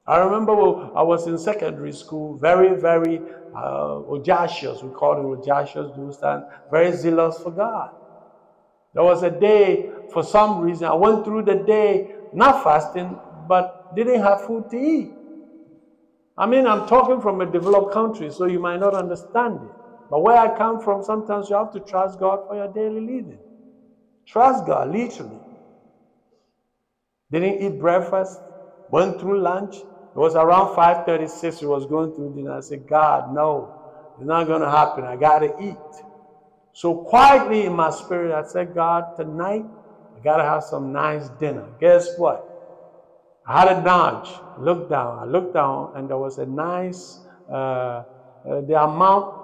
I 0.09 0.18
remember 0.18 0.52
I 0.96 1.02
was 1.02 1.26
in 1.28 1.38
secondary 1.38 1.92
school, 1.92 2.38
very, 2.38 2.80
very 2.80 3.26
uh, 3.54 4.00
audacious. 4.11 4.82
We 4.82 4.90
call 4.90 5.14
it 5.18 5.48
audacious, 5.50 5.90
do 5.92 5.96
you 5.96 6.02
understand? 6.04 6.44
very 6.70 6.92
zealous 6.92 7.40
for 7.42 7.52
God. 7.52 7.88
There 8.94 9.04
was 9.04 9.22
a 9.22 9.30
day, 9.30 9.90
for 10.09 10.22
some 10.24 10.61
reason, 10.61 10.88
I 10.88 10.94
went 10.94 11.24
through 11.24 11.44
the 11.44 11.56
day 11.66 12.11
not 12.32 12.64
fasting, 12.64 13.20
but 13.46 13.70
didn't 13.92 14.22
have 14.22 14.44
food 14.46 14.70
to 14.70 14.76
eat. 14.76 15.16
I 16.36 16.46
mean, 16.46 16.66
I'm 16.66 16.86
talking 16.86 17.20
from 17.20 17.40
a 17.40 17.46
developed 17.50 17.92
country, 17.92 18.30
so 18.30 18.46
you 18.46 18.61
might 18.61 18.80
not 18.80 18.94
understand 18.94 19.64
it. 19.64 19.72
But 20.11 20.20
where 20.22 20.38
I 20.38 20.56
come 20.56 20.80
from, 20.80 21.02
sometimes 21.02 21.50
you 21.50 21.56
have 21.56 21.72
to 21.72 21.80
trust 21.80 22.18
God 22.20 22.40
for 22.46 22.56
your 22.56 22.68
daily 22.68 23.00
living. 23.00 23.40
Trust 24.26 24.66
God, 24.66 24.90
literally. 24.90 25.40
Didn't 27.30 27.61
eat 27.62 27.78
breakfast, 27.80 28.38
went 28.88 29.20
through 29.20 29.40
lunch. 29.42 29.84
It 30.14 30.18
was 30.18 30.34
around 30.34 30.74
5.36, 30.74 31.59
he 31.59 31.66
was 31.66 31.86
going 31.86 32.12
through 32.14 32.34
dinner. 32.34 32.56
I 32.56 32.61
said, 32.61 32.86
God, 32.88 33.32
no, 33.34 33.72
it's 34.16 34.26
not 34.26 34.46
going 34.46 34.62
to 34.62 34.70
happen. 34.70 35.04
I 35.04 35.16
got 35.16 35.40
to 35.40 35.54
eat. 35.61 35.76
So 36.72 36.94
quietly 36.94 37.66
in 37.66 37.72
my 37.72 37.90
spirit, 37.90 38.32
I 38.32 38.46
said, 38.46 38.74
God, 38.74 39.16
tonight 39.16 39.64
I 40.16 40.20
gotta 40.20 40.44
have 40.44 40.62
some 40.62 40.92
nice 40.92 41.28
dinner. 41.40 41.66
Guess 41.80 42.16
what? 42.18 42.44
I 43.46 43.61
had 43.61 43.78
a 43.78 43.82
nudge, 43.82 44.28
looked 44.61 44.90
down. 44.90 45.18
I 45.18 45.24
looked 45.24 45.54
down, 45.54 45.92
and 45.96 46.09
there 46.09 46.18
was 46.18 46.38
a 46.38 46.46
nice. 46.46 47.20
Uh, 47.50 48.04
uh, 48.48 48.61
the 48.61 48.80
amount 48.80 49.34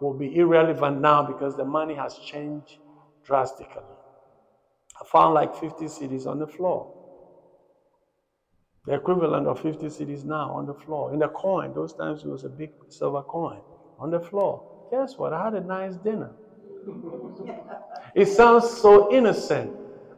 will 0.00 0.14
be 0.14 0.36
irrelevant 0.36 1.00
now 1.00 1.24
because 1.24 1.56
the 1.56 1.64
money 1.64 1.94
has 1.94 2.14
changed 2.14 2.76
drastically. 3.24 3.82
I 5.00 5.04
found 5.06 5.34
like 5.34 5.56
50 5.56 5.86
cedis 5.86 6.26
on 6.26 6.38
the 6.38 6.46
floor. 6.46 6.88
The 8.86 8.94
equivalent 8.94 9.46
of 9.46 9.60
50 9.60 9.86
cedis 9.86 10.24
now 10.24 10.52
on 10.52 10.66
the 10.66 10.74
floor. 10.74 11.12
In 11.12 11.20
the 11.20 11.28
coin, 11.28 11.72
those 11.74 11.92
times 11.94 12.24
it 12.24 12.28
was 12.28 12.44
a 12.44 12.48
big 12.48 12.70
silver 12.88 13.22
coin 13.22 13.60
on 13.98 14.10
the 14.10 14.20
floor. 14.20 14.64
Guess 14.90 15.18
what? 15.18 15.32
I 15.32 15.44
had 15.44 15.54
a 15.54 15.60
nice 15.60 15.96
dinner. 15.96 16.32
it 18.14 18.26
sounds 18.26 18.68
so 18.70 19.12
innocent. 19.12 19.72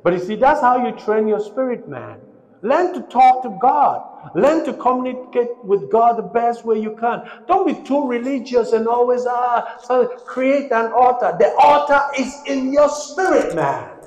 But 0.05 0.15
you 0.15 0.21
see, 0.21 0.37
that's 0.37 0.61
how 0.61 0.87
you 0.87 0.93
train 0.97 1.29
your 1.29 1.41
spirit, 1.41 1.89
man. 1.89 2.21
Learn 2.63 2.95
to 2.95 3.03
talk 3.03 3.43
to 3.43 3.59
God. 3.61 4.01
Learn 4.37 4.65
to 4.65 4.73
communicate 4.75 5.49
with 5.65 5.91
God 5.91 6.17
the 6.17 6.23
best 6.23 6.65
way 6.65 6.79
you 6.79 6.97
can. 6.99 7.23
Don't 7.49 7.67
be 7.67 7.83
too 7.83 8.07
religious 8.07 8.73
and 8.73 8.87
always 8.87 9.27
ah 9.29 9.65
create 10.27 10.71
an 10.71 10.93
altar. 10.93 11.35
The 11.39 11.53
altar 11.59 12.01
is 12.17 12.33
in 12.47 12.73
your 12.73 12.89
spirit, 12.89 13.57
man. 13.57 14.02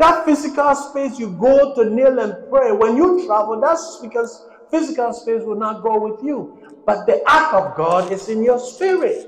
That 0.00 0.24
physical 0.24 0.74
space 0.74 1.18
you 1.18 1.36
go 1.38 1.74
to 1.74 1.84
kneel 1.84 2.18
and 2.20 2.34
pray. 2.48 2.72
When 2.72 2.96
you 2.96 3.26
travel, 3.26 3.60
that's 3.60 3.98
because 4.00 4.46
physical 4.70 5.12
space 5.12 5.42
will 5.44 5.58
not 5.58 5.82
go 5.82 6.00
with 6.00 6.22
you. 6.22 6.56
But 6.86 7.04
the 7.04 7.22
act 7.28 7.52
of 7.52 7.76
God 7.76 8.10
is 8.10 8.30
in 8.30 8.42
your 8.42 8.58
spirit. 8.58 9.26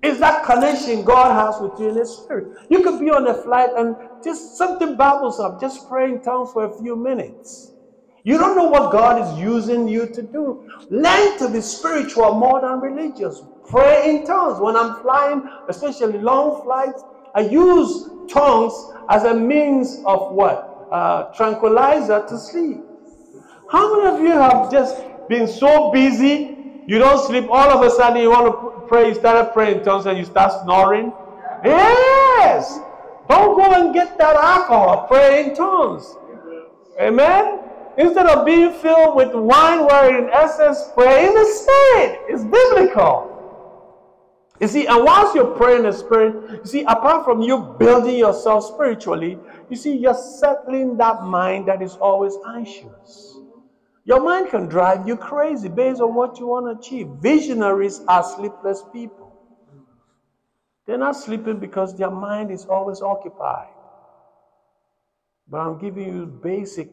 It's 0.00 0.20
that 0.20 0.44
connection 0.44 1.04
God 1.04 1.32
has 1.32 1.60
with 1.60 1.80
you 1.80 1.88
in 1.88 1.96
His 1.96 2.18
Spirit. 2.18 2.52
You 2.70 2.84
could 2.84 3.00
be 3.00 3.10
on 3.10 3.26
a 3.26 3.34
flight 3.34 3.70
and 3.76 3.96
just 4.22 4.56
something 4.56 4.96
babbles 4.96 5.40
up, 5.40 5.60
just 5.60 5.88
pray 5.88 6.08
in 6.08 6.22
tongues 6.22 6.50
for 6.52 6.66
a 6.66 6.78
few 6.78 6.94
minutes. 6.94 7.72
You 8.22 8.38
don't 8.38 8.56
know 8.56 8.68
what 8.68 8.92
God 8.92 9.20
is 9.20 9.40
using 9.40 9.88
you 9.88 10.06
to 10.14 10.22
do. 10.22 10.62
Learn 10.88 11.36
to 11.38 11.50
be 11.50 11.60
spiritual 11.60 12.34
more 12.34 12.60
than 12.60 12.80
religious. 12.80 13.42
Pray 13.66 14.10
in 14.10 14.24
tongues. 14.24 14.60
When 14.60 14.76
I'm 14.76 14.94
flying, 15.02 15.42
especially 15.68 16.18
long 16.20 16.62
flights, 16.62 17.02
I 17.34 17.40
use 17.40 18.08
tongues 18.28 18.92
as 19.08 19.24
a 19.24 19.34
means 19.34 20.02
of 20.06 20.32
what? 20.32 20.88
Uh, 20.90 21.24
tranquilizer 21.34 22.24
to 22.28 22.38
sleep. 22.38 22.78
How 23.70 23.94
many 23.94 24.16
of 24.16 24.20
you 24.22 24.30
have 24.30 24.70
just 24.70 25.02
been 25.28 25.46
so 25.46 25.90
busy 25.90 26.56
you 26.86 26.98
don't 26.98 27.24
sleep, 27.26 27.44
all 27.50 27.70
of 27.70 27.82
a 27.82 27.90
sudden 27.90 28.22
you 28.22 28.30
want 28.30 28.46
to 28.46 28.86
pray, 28.88 29.08
you 29.08 29.14
started 29.14 29.52
praying 29.52 29.78
in 29.78 29.84
tongues 29.84 30.06
and 30.06 30.16
you 30.16 30.24
start 30.24 30.52
snoring? 30.64 31.12
Yes! 31.62 32.78
Don't 33.28 33.56
go 33.56 33.74
and 33.74 33.92
get 33.92 34.16
that 34.16 34.36
alcohol. 34.36 35.06
Pray 35.06 35.44
in 35.44 35.54
tongues. 35.54 36.16
Amen? 36.98 37.60
Instead 37.98 38.26
of 38.26 38.46
being 38.46 38.72
filled 38.72 39.16
with 39.16 39.34
wine 39.34 39.84
where 39.84 40.16
in 40.16 40.30
essence, 40.30 40.90
pray 40.94 41.26
in 41.26 41.34
the 41.34 41.44
Spirit. 41.44 42.20
It's 42.28 42.44
biblical. 42.44 43.37
You 44.60 44.68
see, 44.68 44.86
and 44.86 45.04
once 45.04 45.34
you're 45.34 45.56
praying 45.56 45.78
in 45.78 45.84
the 45.84 45.92
Spirit, 45.92 46.34
you 46.64 46.68
see, 46.68 46.82
apart 46.82 47.24
from 47.24 47.42
you 47.42 47.76
building 47.78 48.16
yourself 48.16 48.64
spiritually, 48.64 49.38
you 49.70 49.76
see, 49.76 49.96
you're 49.96 50.14
settling 50.14 50.96
that 50.96 51.22
mind 51.22 51.66
that 51.68 51.82
is 51.82 51.96
always 51.96 52.36
anxious. 52.56 53.36
Your 54.04 54.20
mind 54.20 54.50
can 54.50 54.68
drive 54.68 55.06
you 55.06 55.16
crazy 55.16 55.68
based 55.68 56.00
on 56.00 56.14
what 56.14 56.38
you 56.40 56.46
want 56.48 56.66
to 56.66 56.78
achieve. 56.78 57.08
Visionaries 57.20 58.00
are 58.08 58.24
sleepless 58.24 58.82
people. 58.92 59.36
They're 60.86 60.98
not 60.98 61.16
sleeping 61.16 61.60
because 61.60 61.96
their 61.96 62.10
mind 62.10 62.50
is 62.50 62.64
always 62.66 63.02
occupied. 63.02 63.66
But 65.48 65.58
I'm 65.58 65.78
giving 65.78 66.14
you 66.14 66.26
basic 66.26 66.88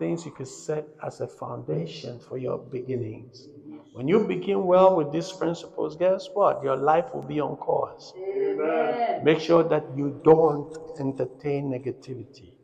things 0.00 0.24
you 0.24 0.32
can 0.32 0.46
set 0.46 0.88
as 1.06 1.20
a 1.20 1.28
foundation 1.28 2.18
for 2.18 2.38
your 2.38 2.58
beginnings. 2.58 3.48
When 3.92 4.08
you 4.08 4.20
begin 4.26 4.64
well 4.64 4.96
with 4.96 5.12
these 5.12 5.30
principles, 5.30 5.96
guess 5.96 6.26
what? 6.32 6.64
Your 6.64 6.76
life 6.76 7.14
will 7.14 7.22
be 7.34 7.38
on 7.38 7.56
course. 7.56 8.14
Amen. 8.16 9.22
Make 9.22 9.40
sure 9.40 9.62
that 9.62 9.84
you 9.94 10.20
don't 10.24 10.74
entertain 10.98 11.70
negativity. 11.70 12.54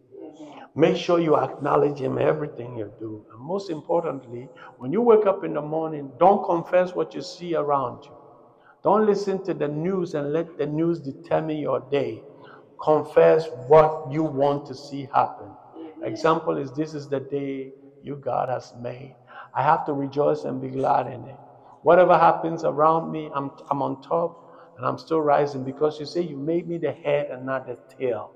Make 0.74 0.97
sure 0.97 1.20
you 1.20 1.37
acknowledge 1.37 1.99
Him 1.99 2.18
everything 2.18 2.76
you 2.78 2.91
do. 2.99 3.26
And 3.32 3.41
most 3.41 3.70
importantly, 3.70 4.49
when 4.78 4.91
you 4.93 5.03
wake 5.03 5.26
up 5.26 5.45
in 5.45 5.53
the 5.55 5.62
morning, 5.62 6.11
don't 6.18 6.45
confess 6.45 6.95
what 6.95 7.14
you 7.14 7.22
see 7.22 7.55
around 7.55 8.05
you. 8.05 8.16
Don't 8.82 9.05
listen 9.05 9.45
to 9.45 9.53
the 9.53 9.68
news 9.68 10.14
and 10.14 10.32
let 10.32 10.57
the 10.57 10.66
news 10.66 11.01
determine 11.01 11.59
your 11.59 11.80
day. 11.91 12.22
Confess 12.82 13.47
what 13.68 14.11
you 14.11 14.22
want 14.22 14.66
to 14.66 14.74
see 14.74 15.09
happen. 15.12 15.51
Example 16.07 16.59
is 16.59 16.72
this 16.72 16.94
is 16.94 17.09
the 17.09 17.20
day 17.20 17.72
you 18.02 18.16
God 18.16 18.48
has 18.50 18.72
made. 18.80 19.16
I 19.54 19.62
have 19.62 19.86
to 19.86 19.94
rejoice 19.94 20.44
and 20.44 20.61
be 20.62 20.70
glad 20.70 21.09
in 21.09 21.26
it. 21.26 21.38
Whatever 21.82 22.18
happens 22.18 22.64
around 22.64 23.12
me, 23.12 23.30
I'm, 23.34 23.52
I'm 23.70 23.82
on 23.82 24.02
top 24.02 24.38
and 24.78 24.86
I'm 24.86 24.98
still 24.98 25.22
rising 25.22 25.64
because 25.64 26.00
you 26.00 26.07
say 26.07 26.22
you 26.22 26.38
made 26.38 26.68
me 26.68 26.78
the 26.78 26.92
head 26.92 27.28
and 27.30 27.46
not 27.46 27.66
the 27.66 27.78
tail. 27.98 28.32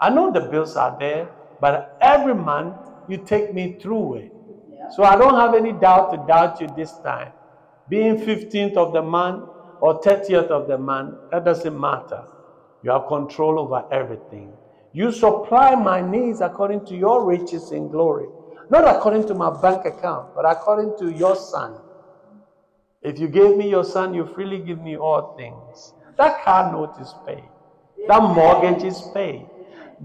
I 0.00 0.10
know 0.10 0.32
the 0.32 0.42
bills 0.42 0.76
are 0.76 0.96
there, 0.98 1.30
but 1.60 1.98
every 2.02 2.34
month 2.34 2.76
you 3.08 3.18
take 3.18 3.54
me 3.54 3.78
through 3.82 4.16
it. 4.16 4.32
So 4.96 5.04
I 5.04 5.16
don't 5.16 5.36
have 5.36 5.54
any 5.54 5.72
doubt 5.72 6.12
to 6.12 6.18
doubt 6.26 6.60
you 6.60 6.68
this 6.76 6.98
time. 7.00 7.32
Being 7.88 8.16
15th 8.18 8.76
of 8.76 8.94
the 8.94 9.02
month, 9.02 9.44
or 9.80 10.00
30th 10.02 10.48
of 10.48 10.68
the 10.68 10.78
month, 10.78 11.16
that 11.32 11.44
doesn't 11.44 11.78
matter. 11.78 12.24
You 12.82 12.92
have 12.92 13.06
control 13.08 13.60
over 13.60 13.84
everything. 13.92 14.56
You 14.92 15.12
supply 15.12 15.76
my 15.76 16.00
needs 16.00 16.40
according 16.40 16.84
to 16.86 16.96
your 16.96 17.24
riches 17.24 17.70
in 17.70 17.88
glory. 17.88 18.26
Not 18.70 18.84
according 18.84 19.26
to 19.28 19.34
my 19.34 19.50
bank 19.60 19.84
account, 19.84 20.34
but 20.34 20.44
according 20.44 20.98
to 20.98 21.16
your 21.16 21.36
son. 21.36 21.76
If 23.02 23.18
you 23.18 23.28
gave 23.28 23.56
me 23.56 23.70
your 23.70 23.84
son, 23.84 24.14
you 24.14 24.26
freely 24.26 24.58
give 24.58 24.82
me 24.82 24.96
all 24.96 25.36
things. 25.36 25.94
That 26.16 26.44
car 26.44 26.72
note 26.72 26.94
is 27.00 27.14
paid. 27.26 27.44
That 28.08 28.22
mortgage 28.22 28.82
is 28.82 29.00
paid. 29.14 29.46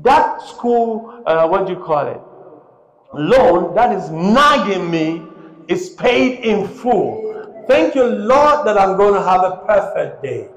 That 0.03 0.41
school, 0.41 1.23
uh, 1.25 1.47
what 1.47 1.65
do 1.65 1.73
you 1.73 1.79
call 1.79 2.07
it? 2.07 2.21
Loan 3.13 3.73
that 3.75 3.95
is 3.95 4.09
nagging 4.11 4.91
me 4.91 5.23
is 5.67 5.89
paid 5.91 6.43
in 6.43 6.67
full. 6.67 7.63
Thank 7.67 7.95
you, 7.95 8.03
Lord, 8.03 8.67
that 8.67 8.77
I'm 8.77 8.97
going 8.97 9.13
to 9.13 9.21
have 9.21 9.41
a 9.43 9.63
perfect 9.65 10.21
day. 10.21 10.49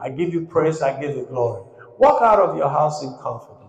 I 0.00 0.08
give 0.08 0.32
you 0.32 0.46
praise, 0.46 0.82
I 0.82 0.98
give 1.00 1.16
you 1.16 1.26
glory. 1.26 1.62
Walk 1.98 2.22
out 2.22 2.40
of 2.40 2.56
your 2.56 2.68
house 2.68 3.02
in 3.02 3.16
confidence 3.22 3.65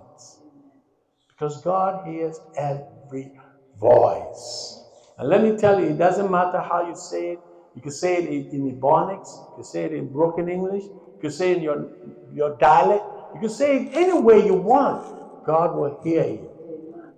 because 1.37 1.61
God 1.61 2.05
hears 2.07 2.39
every 2.55 3.33
voice. 3.79 4.85
And 5.17 5.29
let 5.29 5.43
me 5.43 5.55
tell 5.57 5.79
you, 5.79 5.87
it 5.91 5.97
doesn't 5.97 6.29
matter 6.31 6.59
how 6.61 6.87
you 6.87 6.95
say 6.95 7.31
it. 7.33 7.39
You 7.75 7.81
can 7.81 7.91
say 7.91 8.17
it 8.17 8.53
in 8.53 8.75
Ebonics, 8.75 9.41
you 9.49 9.55
can 9.55 9.63
say 9.63 9.83
it 9.85 9.93
in 9.93 10.11
broken 10.11 10.49
English, 10.49 10.83
you 10.83 11.19
can 11.19 11.31
say 11.31 11.51
it 11.51 11.57
in 11.57 11.63
your, 11.63 11.89
your 12.31 12.57
dialect, 12.57 13.05
you 13.33 13.39
can 13.39 13.49
say 13.49 13.77
it 13.77 13.91
any 13.93 14.19
way 14.19 14.45
you 14.45 14.55
want. 14.55 15.05
God 15.43 15.75
will 15.75 15.99
hear 16.03 16.25
you. 16.25 16.49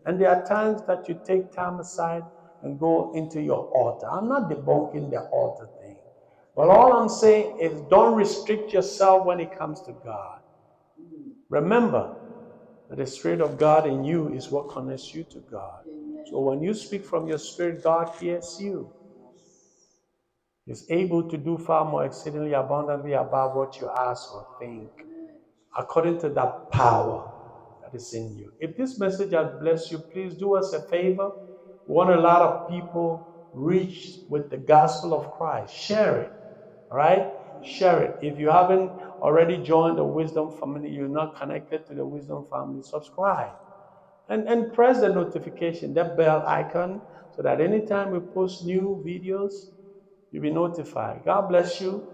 And 0.05 0.19
there 0.19 0.29
are 0.29 0.43
times 0.45 0.81
that 0.87 1.07
you 1.07 1.19
take 1.25 1.53
time 1.53 1.79
aside 1.79 2.23
and 2.61 2.77
go 2.79 3.11
into 3.15 3.41
your 3.41 3.69
altar. 3.73 4.07
I'm 4.11 4.27
not 4.27 4.49
debunking 4.49 5.11
the 5.11 5.21
altar 5.31 5.69
thing. 5.79 5.97
But 6.55 6.69
all 6.69 6.93
I'm 6.93 7.09
saying 7.09 7.55
is 7.59 7.81
don't 7.83 8.15
restrict 8.15 8.73
yourself 8.73 9.25
when 9.25 9.39
it 9.39 9.55
comes 9.57 9.81
to 9.83 9.93
God. 9.93 10.39
Remember 11.49 12.15
the 12.97 13.07
Spirit 13.07 13.41
of 13.41 13.57
God 13.57 13.87
in 13.87 14.03
you 14.03 14.29
is 14.29 14.51
what 14.51 14.69
connects 14.69 15.13
you 15.13 15.23
to 15.31 15.41
God. 15.51 15.81
So 16.29 16.39
when 16.41 16.61
you 16.61 16.73
speak 16.73 17.05
from 17.05 17.27
your 17.27 17.39
spirit, 17.39 17.83
God 17.83 18.09
hears 18.19 18.57
you. 18.59 18.91
He's 20.65 20.85
able 20.89 21.29
to 21.29 21.37
do 21.37 21.57
far 21.57 21.85
more 21.85 22.05
exceedingly 22.05 22.53
abundantly 22.53 23.13
above 23.13 23.55
what 23.55 23.79
you 23.81 23.89
ask 23.99 24.33
or 24.33 24.45
think, 24.59 24.91
according 25.77 26.19
to 26.21 26.29
that 26.31 26.53
power 26.71 27.23
that 27.81 27.95
is 27.95 28.13
in 28.13 28.35
you. 28.37 28.51
If 28.59 28.77
this 28.77 28.99
message 28.99 29.33
has 29.33 29.49
blessed 29.59 29.91
you, 29.91 30.03
please 30.13 30.35
do 30.35 30.55
us 30.55 30.73
a 30.73 30.81
favor 30.89 31.29
we 31.87 31.95
want 31.95 32.11
a 32.11 32.21
lot 32.21 32.41
of 32.43 32.67
people 32.67 33.27
reach 33.53 34.19
with 34.29 34.49
the 34.49 34.57
gospel 34.57 35.13
of 35.13 35.31
Christ. 35.31 35.73
Share 35.73 36.21
it. 36.23 36.31
All 36.91 36.97
right? 36.97 37.27
Share 37.63 38.03
it. 38.03 38.19
If 38.21 38.39
you 38.39 38.49
haven't 38.49 38.91
already 39.21 39.57
joined 39.57 39.97
the 39.97 40.05
Wisdom 40.05 40.51
family, 40.51 40.89
you're 40.89 41.09
not 41.09 41.35
connected 41.35 41.85
to 41.87 41.95
the 41.95 42.05
Wisdom 42.05 42.45
family, 42.51 42.83
subscribe. 42.83 43.53
And, 44.29 44.47
and 44.47 44.73
press 44.73 45.01
the 45.01 45.09
notification, 45.09 45.93
that 45.95 46.17
bell 46.17 46.43
icon, 46.47 47.01
so 47.35 47.41
that 47.43 47.61
anytime 47.61 48.11
we 48.11 48.19
post 48.19 48.65
new 48.65 49.03
videos, 49.05 49.69
you'll 50.31 50.43
be 50.43 50.51
notified. 50.51 51.21
God 51.25 51.49
bless 51.49 51.81
you. 51.81 52.07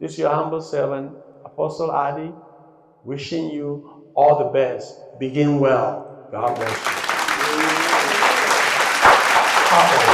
This 0.00 0.12
is 0.14 0.18
your 0.20 0.30
humble 0.30 0.60
servant, 0.62 1.12
Apostle 1.44 1.92
Addy, 1.92 2.32
wishing 3.04 3.50
you 3.50 3.88
all 4.14 4.38
the 4.38 4.46
best. 4.50 4.94
Begin 5.18 5.60
well. 5.60 6.28
God 6.32 6.56
bless 6.56 6.86
you. 10.04 10.07